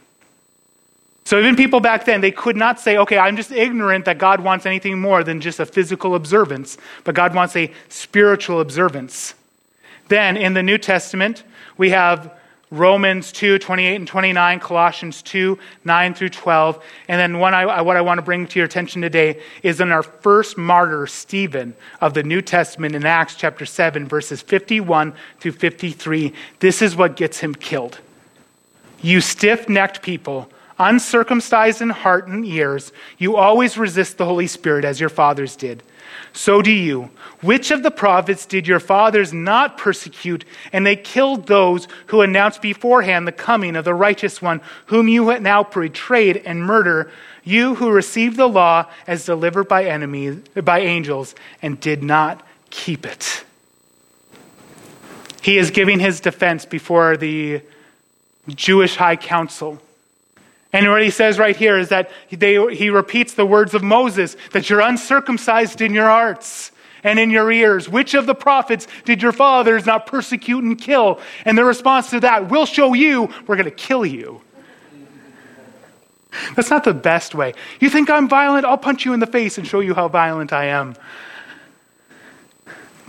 [1.25, 4.41] So even people back then, they could not say, okay, I'm just ignorant that God
[4.41, 9.35] wants anything more than just a physical observance, but God wants a spiritual observance.
[10.09, 11.45] Then in the New Testament,
[11.79, 12.37] we have
[12.73, 16.83] Romans 2, 28 and 29, Colossians 2, 9 through 12.
[17.07, 19.93] And then one I, what I want to bring to your attention today is in
[19.93, 25.53] our first martyr, Stephen, of the New Testament in Acts chapter 7, verses 51 through
[25.53, 26.33] 53.
[26.61, 28.01] This is what gets him killed.
[29.03, 34.85] You stiff necked people uncircumcised in heart and ears, you always resist the Holy Spirit
[34.85, 35.83] as your fathers did.
[36.33, 37.11] So do you.
[37.43, 40.45] Which of the prophets did your fathers not persecute?
[40.73, 45.39] And they killed those who announced beforehand the coming of the righteous one, whom you
[45.41, 47.11] now betrayed and murder.
[47.45, 53.05] You who received the law as delivered by enemies, by angels, and did not keep
[53.05, 53.45] it.
[55.43, 57.63] He is giving his defense before the
[58.49, 59.83] Jewish high council.
[60.73, 64.37] And what he says right here is that they, he repeats the words of Moses
[64.53, 66.73] that you're uncircumcised in your hearts
[67.05, 67.89] and in your ears.
[67.89, 71.21] Which of the prophets did your fathers not persecute and kill?
[71.45, 74.41] And the response to that, we'll show you, we're going to kill you.
[76.57, 77.53] That's not the best way.
[77.79, 78.65] You think I'm violent?
[78.65, 80.95] I'll punch you in the face and show you how violent I am.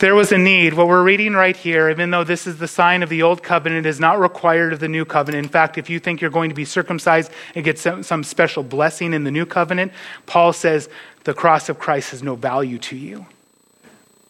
[0.04, 0.74] There was a need.
[0.74, 3.86] What we're reading right here, even though this is the sign of the old covenant,
[3.86, 5.46] is not required of the new covenant.
[5.46, 8.64] In fact, if you think you're going to be circumcised and get some, some special
[8.64, 9.94] blessing in the new covenant,
[10.26, 10.90] Paul says
[11.24, 13.28] the cross of Christ has no value to you.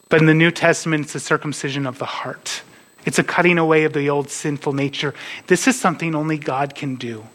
[0.10, 2.62] But in the New Testament, it's the circumcision of the heart.
[3.08, 5.16] It's a cutting away of the old sinful nature.
[5.48, 7.26] This is something only God can do.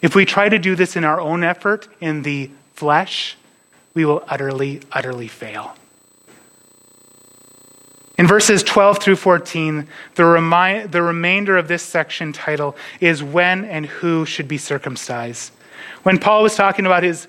[0.00, 3.36] If we try to do this in our own effort, in the flesh,
[3.94, 5.74] we will utterly, utterly fail.
[8.18, 13.64] In verses 12 through 14, the, remi- the remainder of this section title is When
[13.64, 15.52] and Who Should Be Circumcised.
[16.02, 17.28] When Paul was talking about his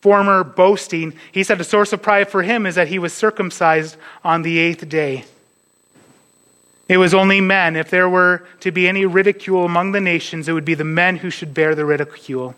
[0.00, 3.96] former boasting, he said a source of pride for him is that he was circumcised
[4.24, 5.24] on the eighth day.
[6.88, 7.76] It was only men.
[7.76, 11.16] If there were to be any ridicule among the nations, it would be the men
[11.16, 12.56] who should bear the ridicule.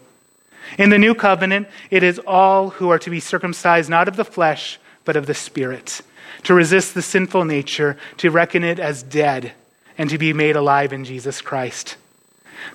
[0.78, 4.24] In the new covenant, it is all who are to be circumcised, not of the
[4.24, 6.00] flesh, but of the spirit
[6.46, 9.50] to resist the sinful nature, to reckon it as dead,
[9.98, 11.96] and to be made alive in Jesus Christ.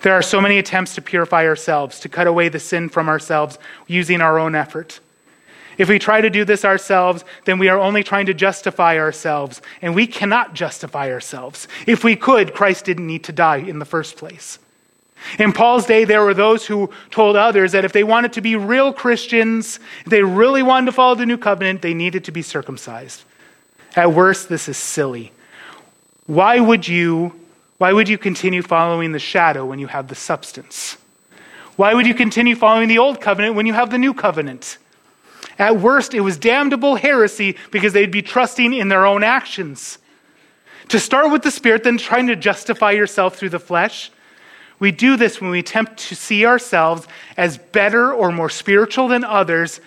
[0.02, 3.58] There are so many attempts to purify ourselves, to cut away the sin from ourselves
[3.88, 5.00] using our own effort.
[5.78, 9.62] If we try to do this ourselves, then we are only trying to justify ourselves,
[9.82, 11.70] and we cannot justify ourselves.
[11.88, 14.60] If we could, Christ didn't need to die in the first place.
[15.40, 18.58] In Paul's day, there were those who told others that if they wanted to be
[18.58, 22.42] real Christians, if they really wanted to follow the new covenant, they needed to be
[22.42, 23.24] circumcised.
[23.96, 25.32] At worst, this is silly.
[26.28, 27.40] Why would you,
[27.78, 30.98] why would you continue following the shadow when you have the substance?
[31.76, 34.78] Why would you continue following the old covenant when you have the new covenant?
[35.60, 39.98] At worst, it was damnable heresy because they'd be trusting in their own actions.
[40.90, 44.12] To start with the Spirit, then trying to justify yourself through the flesh.
[44.80, 49.24] We do this when we attempt to see ourselves as better or more spiritual than
[49.24, 49.82] others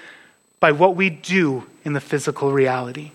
[0.61, 3.13] by what we do in the physical reality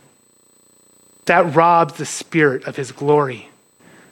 [1.30, 3.50] that robs the Spirit of His glory.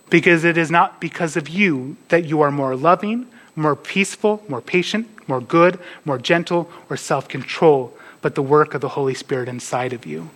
[0.09, 4.61] Because it is not because of you that you are more loving, more peaceful, more
[4.61, 9.49] patient, more good, more gentle, or self control, but the work of the Holy Spirit
[9.49, 10.29] inside of you.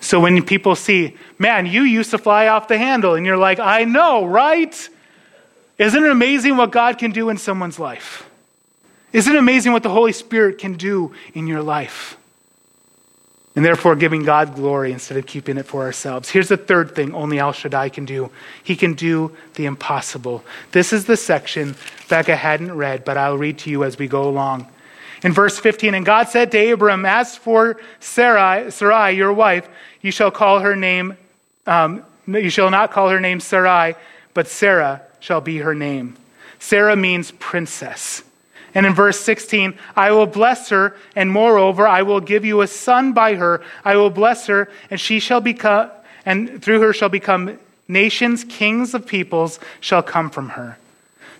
[0.00, 3.58] So when people see, man, you used to fly off the handle, and you're like,
[3.58, 4.88] I know, right?
[5.78, 8.28] Isn't it amazing what God can do in someone's life?
[9.12, 12.17] Isn't it amazing what the Holy Spirit can do in your life?
[13.58, 16.30] And therefore giving God glory instead of keeping it for ourselves.
[16.30, 18.30] Here's the third thing only El Shaddai can do
[18.62, 20.44] He can do the impossible.
[20.70, 21.74] This is the section
[22.08, 24.68] Becca hadn't read, but I'll read to you as we go along.
[25.24, 29.68] In verse 15, and God said to Abram, As for Sarai, Sarai your wife,
[30.02, 31.16] you shall call her name,
[31.66, 33.96] um, you shall not call her name Sarai,
[34.34, 36.16] but Sarah shall be her name.
[36.60, 38.22] Sarah means princess.
[38.74, 42.66] And in verse 16, I will bless her, and moreover, I will give you a
[42.66, 43.62] son by her.
[43.84, 45.90] I will bless her, and she shall become,
[46.26, 50.78] and through her shall become nations, kings of peoples shall come from her.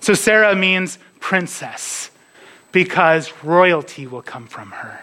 [0.00, 2.10] So Sarah means princess,
[2.72, 5.00] because royalty will come from her.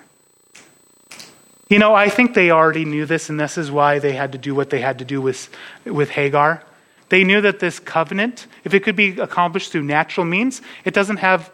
[1.70, 4.38] You know, I think they already knew this, and this is why they had to
[4.38, 5.50] do what they had to do with,
[5.84, 6.64] with Hagar.
[7.10, 11.18] They knew that this covenant, if it could be accomplished through natural means, it doesn't
[11.18, 11.52] have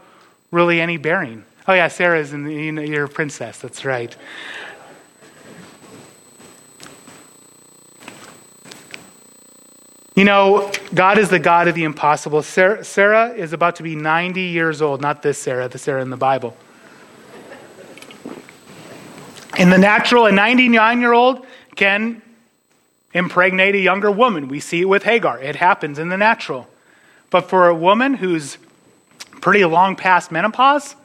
[0.52, 1.46] really any bearing.
[1.68, 3.60] Oh, yeah, Sarah's in the, you know, you're a princess.
[3.60, 4.16] That's right.
[10.16, 12.44] You know, God is the God of the impossible.
[12.44, 16.10] Sarah, Sarah, is about to be 90 years old, not this Sarah, the Sarah in
[16.10, 16.56] the Bible.
[19.58, 22.22] In the natural, a 99 year old can
[23.14, 24.48] impregnate a younger woman.
[24.48, 25.40] We see it with Hagar.
[25.40, 26.68] It happens in the natural.
[27.30, 28.58] But for a woman who's
[29.42, 30.96] pretty long past menopause,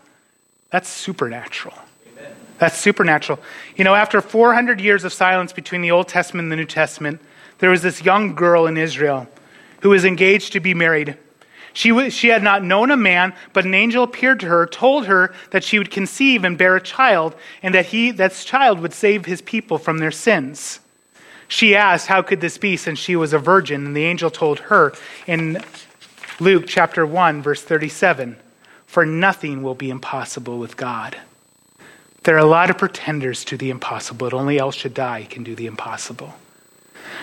[0.71, 1.75] that's supernatural.
[2.13, 2.33] Amen.
[2.59, 3.39] That's supernatural.
[3.77, 7.21] You know, after 400 years of silence between the Old Testament and the New Testament,
[7.59, 9.27] there was this young girl in Israel
[9.81, 11.17] who was engaged to be married.
[11.73, 15.35] She, she had not known a man, but an angel appeared to her, told her
[15.51, 19.27] that she would conceive and bear a child, and that he, that child would save
[19.27, 20.81] his people from their sins.
[21.49, 23.87] She asked, How could this be, since she was a virgin?
[23.87, 24.95] And the angel told her
[25.27, 25.63] in
[26.39, 28.37] Luke chapter 1, verse 37
[28.87, 31.17] For nothing will be impossible with God.
[32.25, 35.55] There are a lot of pretenders to the impossible, but only El Shaddai can do
[35.55, 36.35] the impossible.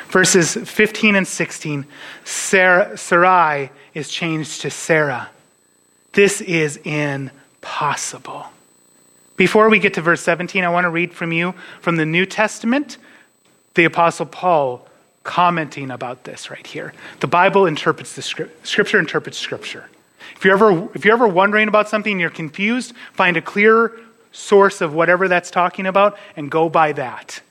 [0.07, 1.85] Verses 15 and 16
[2.23, 5.29] Sarah, Sarai is changed to Sarah.
[6.13, 8.47] This is impossible.
[9.35, 12.25] Before we get to verse 17, I want to read from you from the New
[12.25, 12.97] Testament,
[13.73, 14.87] the Apostle Paul
[15.23, 16.93] commenting about this right here.
[17.19, 19.89] The Bible interprets the script, Scripture interprets Scripture.
[20.35, 23.99] If you're ever if you're ever wondering about something and you're confused, find a clear
[24.31, 27.41] source of whatever that's talking about and go by that.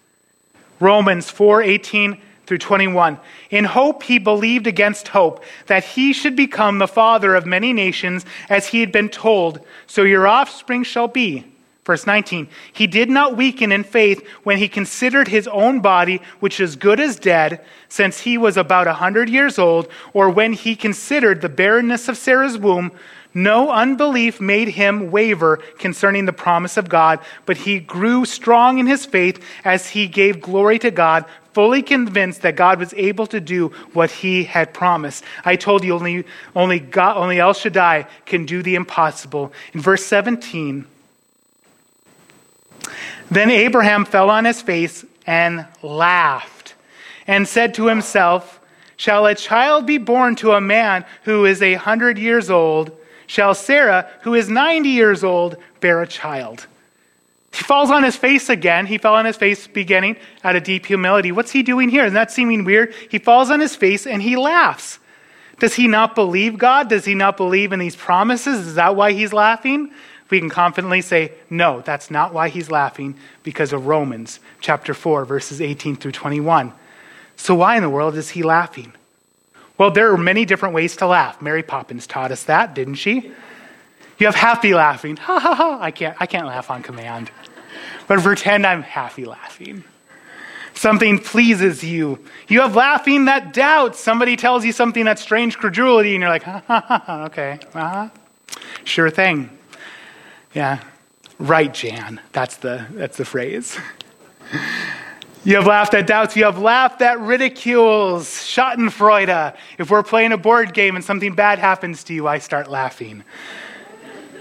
[0.80, 3.18] Romans 4 18 through 21.
[3.50, 8.26] In hope, he believed against hope that he should become the father of many nations,
[8.48, 11.51] as he had been told, So your offspring shall be.
[11.84, 16.60] Verse 19, he did not weaken in faith when he considered his own body, which
[16.60, 20.76] is good as dead, since he was about a hundred years old, or when he
[20.76, 22.92] considered the barrenness of Sarah's womb.
[23.34, 28.86] No unbelief made him waver concerning the promise of God, but he grew strong in
[28.86, 33.40] his faith as he gave glory to God, fully convinced that God was able to
[33.40, 35.24] do what he had promised.
[35.44, 36.24] I told you only,
[36.54, 39.52] only, God, only El Shaddai can do the impossible.
[39.72, 40.86] In verse 17,
[43.30, 46.74] then Abraham fell on his face and laughed
[47.26, 48.60] and said to himself,
[48.96, 52.92] Shall a child be born to a man who is a hundred years old?
[53.26, 56.66] Shall Sarah, who is 90 years old, bear a child?
[57.52, 58.86] He falls on his face again.
[58.86, 61.32] He fell on his face beginning out of deep humility.
[61.32, 62.04] What's he doing here?
[62.04, 62.94] Isn't that seeming weird?
[63.10, 64.98] He falls on his face and he laughs.
[65.58, 66.88] Does he not believe God?
[66.88, 68.66] Does he not believe in these promises?
[68.66, 69.92] Is that why he's laughing?
[70.32, 75.26] We can confidently say, no, that's not why he's laughing, because of Romans chapter 4,
[75.26, 76.72] verses 18 through 21.
[77.36, 78.94] So, why in the world is he laughing?
[79.76, 81.42] Well, there are many different ways to laugh.
[81.42, 83.30] Mary Poppins taught us that, didn't she?
[84.18, 85.18] You have happy laughing.
[85.18, 85.78] Ha ha ha.
[85.78, 87.30] I can't, I can't laugh on command.
[88.08, 89.84] But pretend I'm happy laughing.
[90.72, 92.18] Something pleases you.
[92.48, 94.00] You have laughing that doubts.
[94.00, 98.08] Somebody tells you something that's strange credulity, and you're like, ha ha ha, okay, uh-huh.
[98.84, 99.50] Sure thing.
[100.54, 100.82] Yeah.
[101.38, 102.20] Right, Jan.
[102.32, 103.76] That's the, that's the phrase.
[105.44, 106.36] You have laughed at doubts.
[106.36, 108.28] You have laughed at ridicules.
[108.28, 109.56] Schadenfreude.
[109.78, 113.24] If we're playing a board game and something bad happens to you, I start laughing.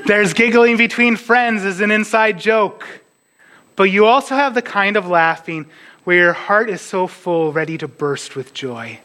[0.06, 2.88] There's giggling between friends as an inside joke.
[3.76, 5.66] But you also have the kind of laughing
[6.04, 9.00] where your heart is so full, ready to burst with joy.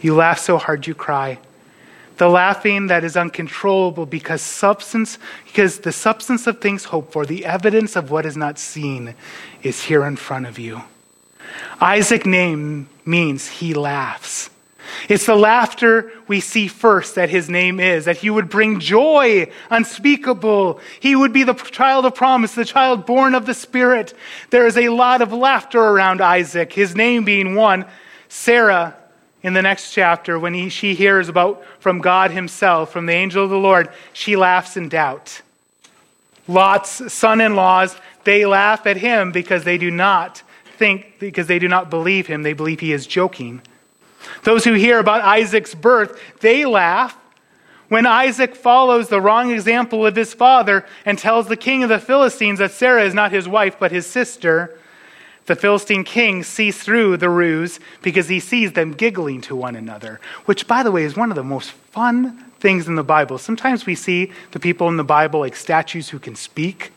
[0.00, 1.38] You laugh so hard you cry
[2.16, 7.44] the laughing that is uncontrollable because substance because the substance of things hoped for the
[7.44, 9.14] evidence of what is not seen
[9.62, 10.80] is here in front of you
[11.80, 14.50] isaac name means he laughs
[15.08, 19.50] it's the laughter we see first that his name is, that he would bring joy
[19.70, 20.80] unspeakable.
[21.00, 24.14] He would be the child of promise, the child born of the Spirit.
[24.50, 27.86] There is a lot of laughter around Isaac, his name being one.
[28.28, 28.96] Sarah,
[29.46, 33.44] in the next chapter, when he, she hears about from God himself, from the angel
[33.44, 35.40] of the Lord, she laughs in doubt.
[36.48, 40.42] Lot's son in laws, they laugh at him because they do not
[40.78, 42.42] think, because they do not believe him.
[42.42, 43.62] They believe he is joking.
[44.42, 47.16] Those who hear about Isaac's birth, they laugh
[47.88, 52.00] when Isaac follows the wrong example of his father and tells the king of the
[52.00, 54.76] Philistines that Sarah is not his wife but his sister.
[55.46, 60.20] The Philistine king sees through the ruse because he sees them giggling to one another,
[60.44, 63.38] which, by the way, is one of the most fun things in the Bible.
[63.38, 66.92] Sometimes we see the people in the Bible like statues who can speak,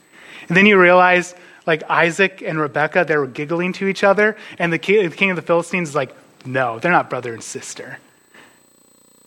[0.48, 1.36] and then you realize,
[1.68, 5.44] like Isaac and Rebekah, they were giggling to each other, and the king of the
[5.44, 8.00] Philistines is like, no, they're not brother and sister.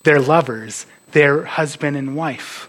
[0.02, 2.68] They're lovers, they're husband and wife.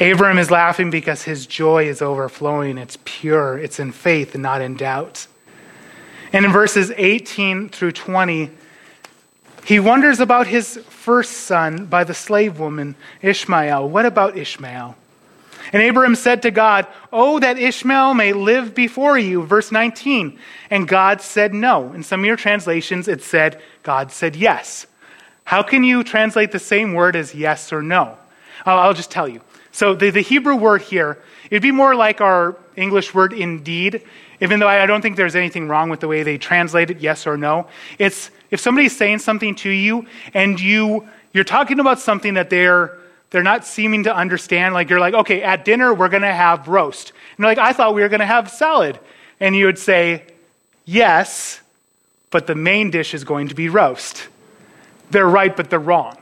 [0.00, 2.78] Abram is laughing because his joy is overflowing.
[2.78, 5.26] It's pure, it's in faith and not in doubt.
[6.32, 8.50] And in verses 18 through 20,
[9.64, 13.88] he wonders about his first son by the slave woman, Ishmael.
[13.88, 14.96] What about Ishmael?
[15.72, 19.44] And Abram said to God, Oh, that Ishmael may live before you.
[19.44, 20.38] Verse 19.
[20.70, 21.92] And God said no.
[21.92, 24.86] In some of your translations, it said, God said yes.
[25.44, 28.18] How can you translate the same word as yes or no?
[28.66, 29.40] I'll just tell you.
[29.74, 31.18] So the, the Hebrew word here,
[31.50, 34.02] it'd be more like our English word indeed,
[34.40, 37.26] even though I don't think there's anything wrong with the way they translate it, yes
[37.26, 37.66] or no.
[37.98, 42.96] It's if somebody's saying something to you and you you're talking about something that they're
[43.30, 47.10] they're not seeming to understand, like you're like, okay, at dinner we're gonna have roast.
[47.36, 49.00] And you're like, I thought we were gonna have salad.
[49.40, 50.22] And you would say,
[50.84, 51.60] Yes,
[52.30, 54.28] but the main dish is going to be roast.
[55.10, 56.16] They're right, but they're wrong.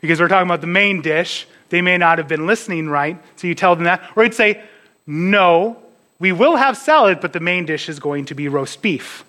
[0.00, 3.46] Because we're talking about the main dish, they may not have been listening right, so
[3.46, 4.02] you tell them that.
[4.16, 4.62] Or you'd say,
[5.06, 5.76] No,
[6.18, 9.24] we will have salad, but the main dish is going to be roast beef.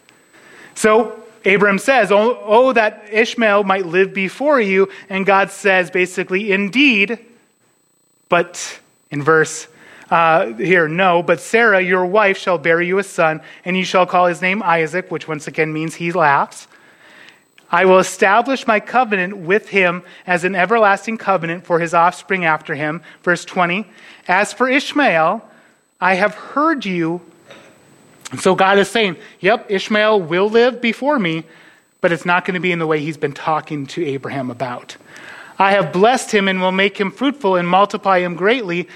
[0.75, 4.89] So Abram says, oh, oh, that Ishmael might live before you.
[5.09, 7.19] And God says, basically, Indeed,
[8.29, 8.79] but
[9.11, 9.67] in verse
[10.09, 14.05] uh, here, no, but Sarah, your wife, shall bear you a son, and you shall
[14.05, 16.67] call his name Isaac, which once again means he laughs.
[17.69, 22.75] I will establish my covenant with him as an everlasting covenant for his offspring after
[22.75, 23.01] him.
[23.23, 23.85] Verse 20.
[24.27, 25.47] As for Ishmael,
[25.99, 27.21] I have heard you
[28.39, 31.43] so God is saying, yep, Ishmael will live before me,
[32.01, 34.97] but it's not going to be in the way he's been talking to Abraham about.
[35.57, 38.89] I have blessed him and will make him fruitful and multiply him greatly.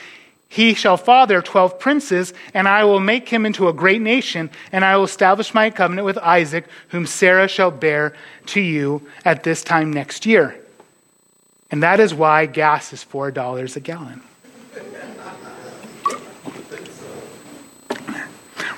[0.51, 4.83] He shall father twelve princes, and I will make him into a great nation, and
[4.83, 8.13] I will establish my covenant with Isaac, whom Sarah shall bear
[8.47, 10.59] to you at this time next year.
[11.71, 14.23] And that is why gas is $4 a gallon.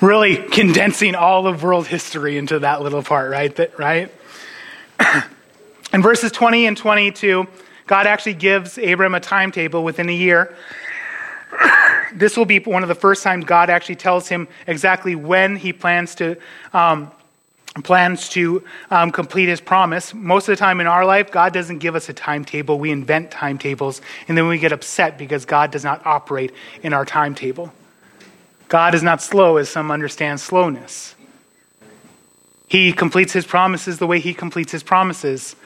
[0.00, 3.56] really condensing all of world history into that little part, right?
[3.56, 4.14] That, right?
[5.92, 7.48] In verses 20 and 22,
[7.86, 10.54] God actually gives Abram a timetable within a year.
[12.14, 15.72] This will be one of the first times God actually tells him exactly when he
[15.72, 16.36] plans to
[16.72, 17.10] um,
[17.82, 20.14] plans to um, complete his promise.
[20.14, 22.78] Most of the time in our life, God doesn't give us a timetable.
[22.78, 26.52] We invent timetables, and then we get upset because God does not operate
[26.82, 27.72] in our timetable.
[28.68, 31.16] God is not slow as some understand slowness.
[32.68, 35.56] He completes his promises the way he completes his promises.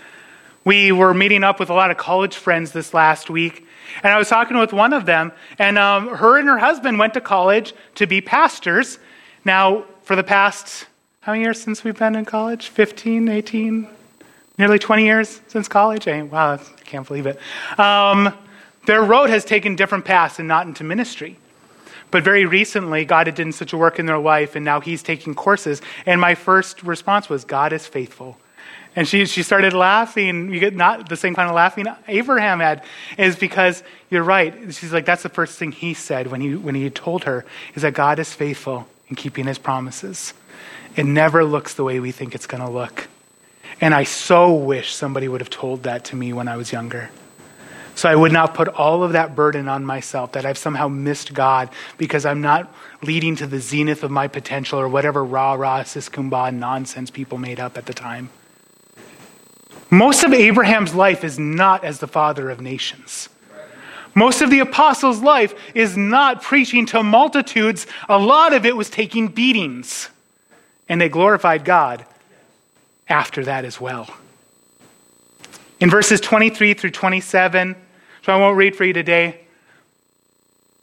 [0.65, 3.67] We were meeting up with a lot of college friends this last week,
[4.03, 7.15] and I was talking with one of them, and um, her and her husband went
[7.15, 8.99] to college to be pastors.
[9.45, 10.87] Now, for the past,
[11.21, 12.69] how many years since we've been in college?
[12.69, 13.89] 15, 18,
[14.59, 16.07] nearly 20 years since college?
[16.09, 17.39] I, wow, I can't believe it.
[17.79, 18.35] Um,
[18.87, 21.37] their road has taken different paths and not into ministry.
[22.11, 25.03] But very recently, God had done such a work in their life, and now he's
[25.03, 25.83] taking courses.
[26.07, 28.39] And my first response was, God is faithful.
[28.99, 30.53] And she, she started laughing.
[30.53, 32.83] You get not the same kind of laughing Abraham had,
[33.17, 34.53] is because you're right.
[34.75, 37.45] She's like, that's the first thing he said when he, when he told her,
[37.77, 40.35] is that God is faithful in keeping his promises.
[40.97, 43.07] It never looks the way we think it's going to look.
[43.81, 47.09] And I so wish somebody would have told that to me when I was younger.
[47.95, 51.33] So I would not put all of that burden on myself that I've somehow missed
[51.33, 51.69] God
[51.99, 56.53] because I'm not leading to the zenith of my potential or whatever rah rah siskumba
[56.53, 58.31] nonsense people made up at the time.
[59.91, 63.29] Most of Abraham's life is not as the father of nations.
[64.15, 67.87] Most of the apostles' life is not preaching to multitudes.
[68.09, 70.11] A lot of it was taking beatings.
[70.89, 72.05] And they glorified God
[73.09, 74.09] after that as well.
[75.81, 77.77] In verses 23 through 27,
[78.23, 79.41] so I won't read for you today.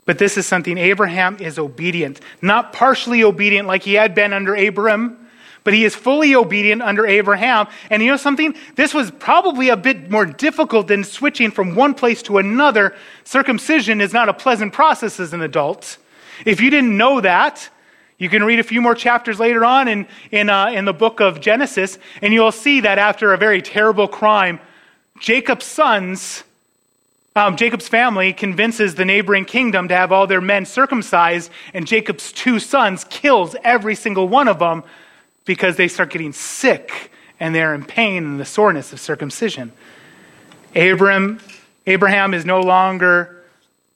[0.06, 4.56] But this is something Abraham is obedient, not partially obedient like he had been under
[4.56, 5.25] Abram,
[5.66, 7.68] but he is fully obedient under Abraham.
[7.90, 8.56] And you know something?
[8.76, 12.96] This was probably a bit more difficult than switching from one place to another.
[13.26, 15.98] Circumcision is not a pleasant process as an adult.
[16.46, 17.68] If you didn't know that,
[18.20, 21.20] you can read a few more chapters later on in, in, uh, in the book
[21.20, 24.60] of Genesis, and you'll see that after a very terrible crime,
[25.20, 26.44] Jacob's sons
[27.38, 32.32] um, Jacob's family convinces the neighboring kingdom to have all their men circumcised, and Jacob's
[32.32, 34.86] two sons kills every single one of them
[35.46, 39.72] because they start getting sick and they're in pain and the soreness of circumcision.
[40.74, 41.40] Abraham,
[41.86, 43.44] Abraham is no longer,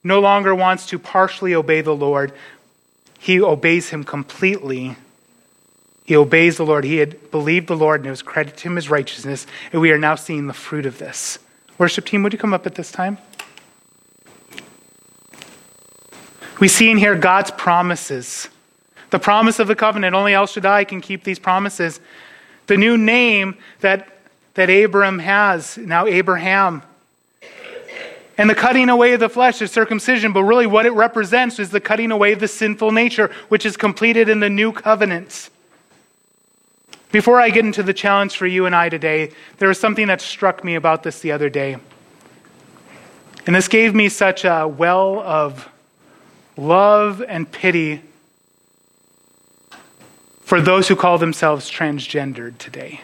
[0.04, 2.32] no longer wants to partially obey the Lord.
[3.20, 4.96] He obeys him completely.
[6.06, 6.84] He obeys the Lord.
[6.86, 9.92] He had believed the Lord and it was credited to him as righteousness, and we
[9.92, 11.40] are now seeing the fruit of this.
[11.78, 13.18] Worship team, would you come up at this time?
[16.60, 18.50] We see in here God's promises.
[19.10, 20.16] The promise of the covenant.
[20.16, 22.00] Only El Shaddai can keep these promises.
[22.68, 24.20] The new name that,
[24.54, 26.84] that Abram has, now Abraham.
[28.38, 31.72] And the cutting away of the flesh is circumcision, but really what it represents is
[31.72, 35.50] the cutting away of the sinful nature, which is completed in the new covenant.
[37.12, 40.22] Before I get into the challenge for you and I today, there was something that
[40.22, 41.78] struck me about this the other day.
[43.48, 45.68] And this gave me such a well of
[46.56, 48.04] love and pity
[50.50, 53.02] for those who call themselves transgendered today.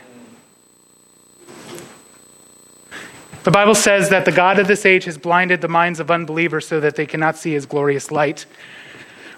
[3.44, 6.68] The Bible says that the God of this age has blinded the minds of unbelievers
[6.68, 8.48] so that they cannot see his glorious light.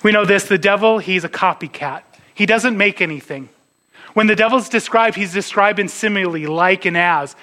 [0.03, 2.03] We know this the devil, he's a copycat.
[2.33, 3.49] He doesn't make anything.
[4.13, 7.35] When the devil's described, he's described in simile, like and as.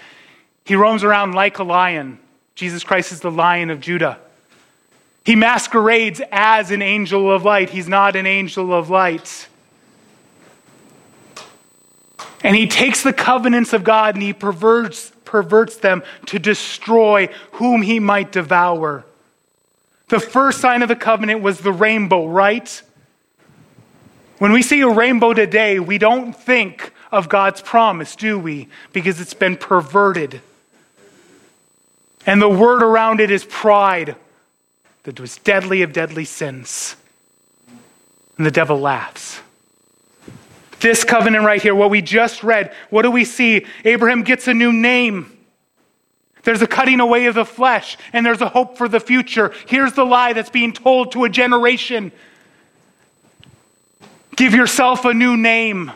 [0.65, 2.19] He roams around like a lion.
[2.55, 4.19] Jesus Christ is the lion of Judah.
[5.27, 7.69] He masquerades as an angel of light.
[7.69, 9.49] He's not an angel of light.
[12.45, 17.81] And he takes the covenants of God and he perverts, perverts them to destroy whom
[17.81, 19.05] he might devour.
[20.09, 22.83] The first sign of the covenant was the rainbow, right?
[24.39, 28.69] When we see a rainbow today, we don't think of God's promise, do we?
[28.93, 30.43] Because it's been perverted.
[32.27, 34.17] And the word around it is pride
[35.05, 36.97] that was deadly of deadly sins.
[38.37, 39.41] And the devil laughs.
[40.85, 43.65] This covenant right here, what we just read, what do we see?
[43.87, 45.35] Abraham gets a new name.
[46.43, 49.55] There's a cutting away of the flesh, and there's a hope for the future.
[49.67, 52.13] Here's the lie that's being told to a generation
[54.37, 55.91] Give yourself a new name.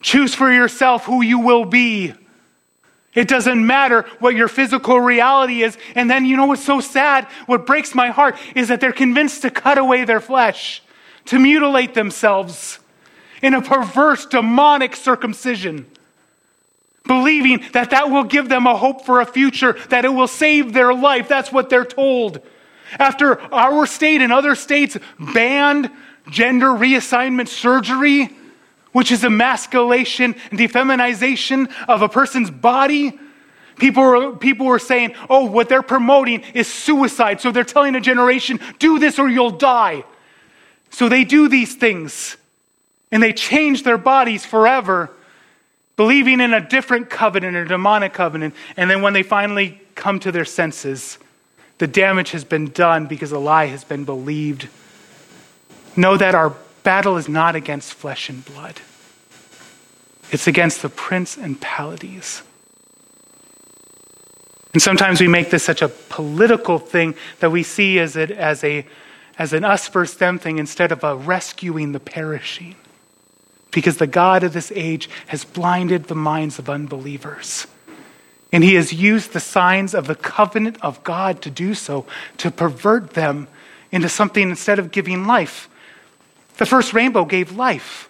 [0.00, 2.14] Choose for yourself who you will be.
[3.12, 5.76] It doesn't matter what your physical reality is.
[5.94, 7.26] And then, you know what's so sad?
[7.44, 10.82] What breaks my heart is that they're convinced to cut away their flesh,
[11.26, 12.78] to mutilate themselves
[13.46, 15.86] in a perverse, demonic circumcision,
[17.06, 20.72] believing that that will give them a hope for a future, that it will save
[20.72, 21.28] their life.
[21.28, 22.40] That's what they're told.
[22.98, 25.92] After our state and other states banned
[26.28, 28.30] gender reassignment surgery,
[28.90, 33.16] which is emasculation and defeminization of a person's body.
[33.76, 37.40] People were, people were saying, oh, what they're promoting is suicide.
[37.40, 40.02] So they're telling a generation, do this or you'll die.
[40.90, 42.38] So they do these things
[43.10, 45.10] and they change their bodies forever,
[45.96, 48.54] believing in a different covenant, a demonic covenant.
[48.76, 51.18] And then when they finally come to their senses,
[51.78, 54.68] the damage has been done because a lie has been believed.
[55.96, 58.80] Know that our battle is not against flesh and blood,
[60.30, 62.42] it's against the principalities.
[64.72, 68.62] And sometimes we make this such a political thing that we see as, it, as,
[68.62, 68.84] a,
[69.38, 72.74] as an us versus them thing instead of a rescuing the perishing.
[73.76, 77.66] Because the God of this age has blinded the minds of unbelievers.
[78.50, 82.06] And he has used the signs of the covenant of God to do so,
[82.38, 83.48] to pervert them
[83.92, 85.68] into something instead of giving life.
[86.56, 88.08] The first rainbow gave life.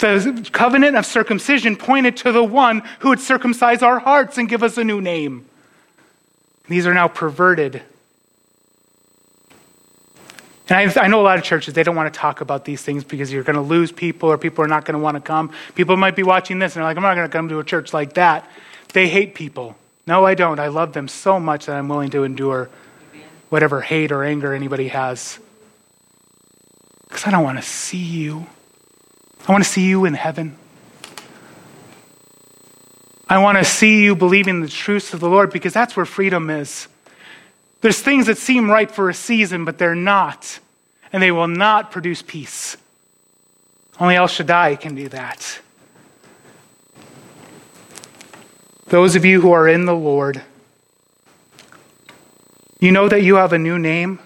[0.00, 4.64] The covenant of circumcision pointed to the one who would circumcise our hearts and give
[4.64, 5.48] us a new name.
[6.68, 7.82] These are now perverted.
[10.68, 12.82] And I, I, know a lot of churches, they don't want to talk about these
[12.82, 15.20] things because you're going to lose people or people are not going to want to
[15.20, 15.50] come.
[15.74, 17.64] People might be watching this and they're like, I'm not going to come to a
[17.64, 18.50] church like that.
[18.92, 19.76] They hate people.
[20.06, 20.58] No, I don't.
[20.60, 22.68] I love them so much that I'm willing to endure
[23.48, 25.38] whatever hate or anger anybody has.
[27.08, 28.46] Because I don't want to see you.
[29.46, 30.56] I want to see you in heaven.
[33.26, 36.50] I want to see you believing the truths of the Lord because that's where freedom
[36.50, 36.88] is.
[37.80, 40.58] There's things that seem right for a season, but they're not,
[41.12, 42.76] and they will not produce peace.
[44.00, 45.60] Only El Shaddai can do that.
[48.86, 50.42] Those of you who are in the Lord,
[52.80, 54.18] you know that you have a new name.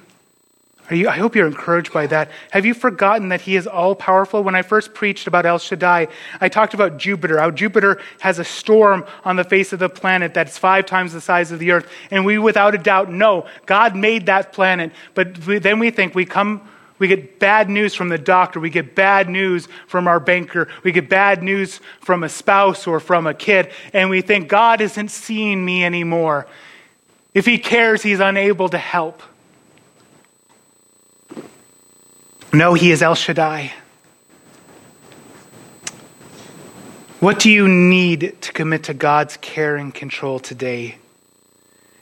[0.92, 2.30] You, I hope you're encouraged by that.
[2.50, 4.42] Have you forgotten that He is all powerful?
[4.42, 6.08] When I first preached about El Shaddai,
[6.40, 10.34] I talked about Jupiter, how Jupiter has a storm on the face of the planet
[10.34, 11.88] that's five times the size of the earth.
[12.10, 14.92] And we, without a doubt, know God made that planet.
[15.14, 16.68] But we, then we think we come.
[16.98, 18.60] We get bad news from the doctor.
[18.60, 20.68] We get bad news from our banker.
[20.84, 23.72] We get bad news from a spouse or from a kid.
[23.92, 26.46] And we think God isn't seeing me anymore.
[27.34, 29.22] If he cares, he's unable to help.
[32.54, 33.72] No, he is El Shaddai.
[37.18, 40.96] What do you need to commit to God's care and control today?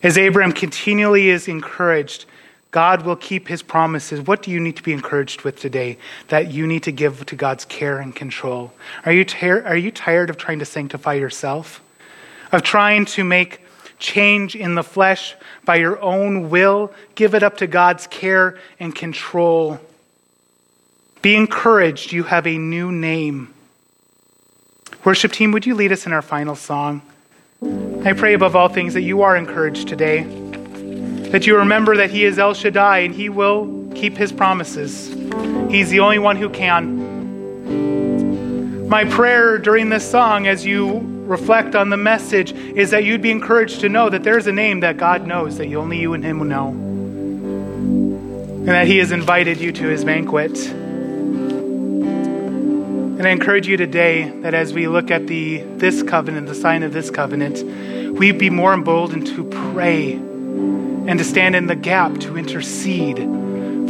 [0.02, 2.24] As Abraham continually is encouraged,
[2.72, 4.22] God will keep his promises.
[4.22, 5.98] What do you need to be encouraged with today
[6.28, 8.72] that you need to give to God's care and control?
[9.04, 11.80] Are you, are you tired of trying to sanctify yourself?
[12.50, 13.60] Of trying to make
[14.00, 16.92] change in the flesh by your own will?
[17.14, 19.78] Give it up to God's care and control.
[21.22, 23.52] Be encouraged, you have a new name.
[25.04, 27.02] Worship team, would you lead us in our final song?
[28.04, 30.22] I pray above all things that you are encouraged today,
[31.30, 35.08] that you remember that He is El Shaddai and He will keep His promises.
[35.70, 36.98] He's the only one who can.
[38.88, 43.30] My prayer during this song, as you reflect on the message, is that you'd be
[43.30, 46.38] encouraged to know that there's a name that God knows that only you and Him
[46.38, 50.74] will know, and that He has invited you to His banquet.
[53.20, 56.82] And I encourage you today that as we look at the this covenant, the sign
[56.82, 57.62] of this covenant,
[58.16, 63.18] we be more emboldened to pray and to stand in the gap to intercede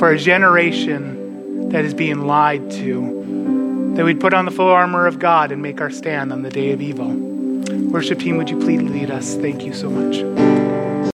[0.00, 3.92] for a generation that is being lied to.
[3.94, 6.50] That we'd put on the full armor of God and make our stand on the
[6.50, 7.10] day of evil.
[7.12, 9.36] Worship team, would you please lead us?
[9.36, 10.49] Thank you so much.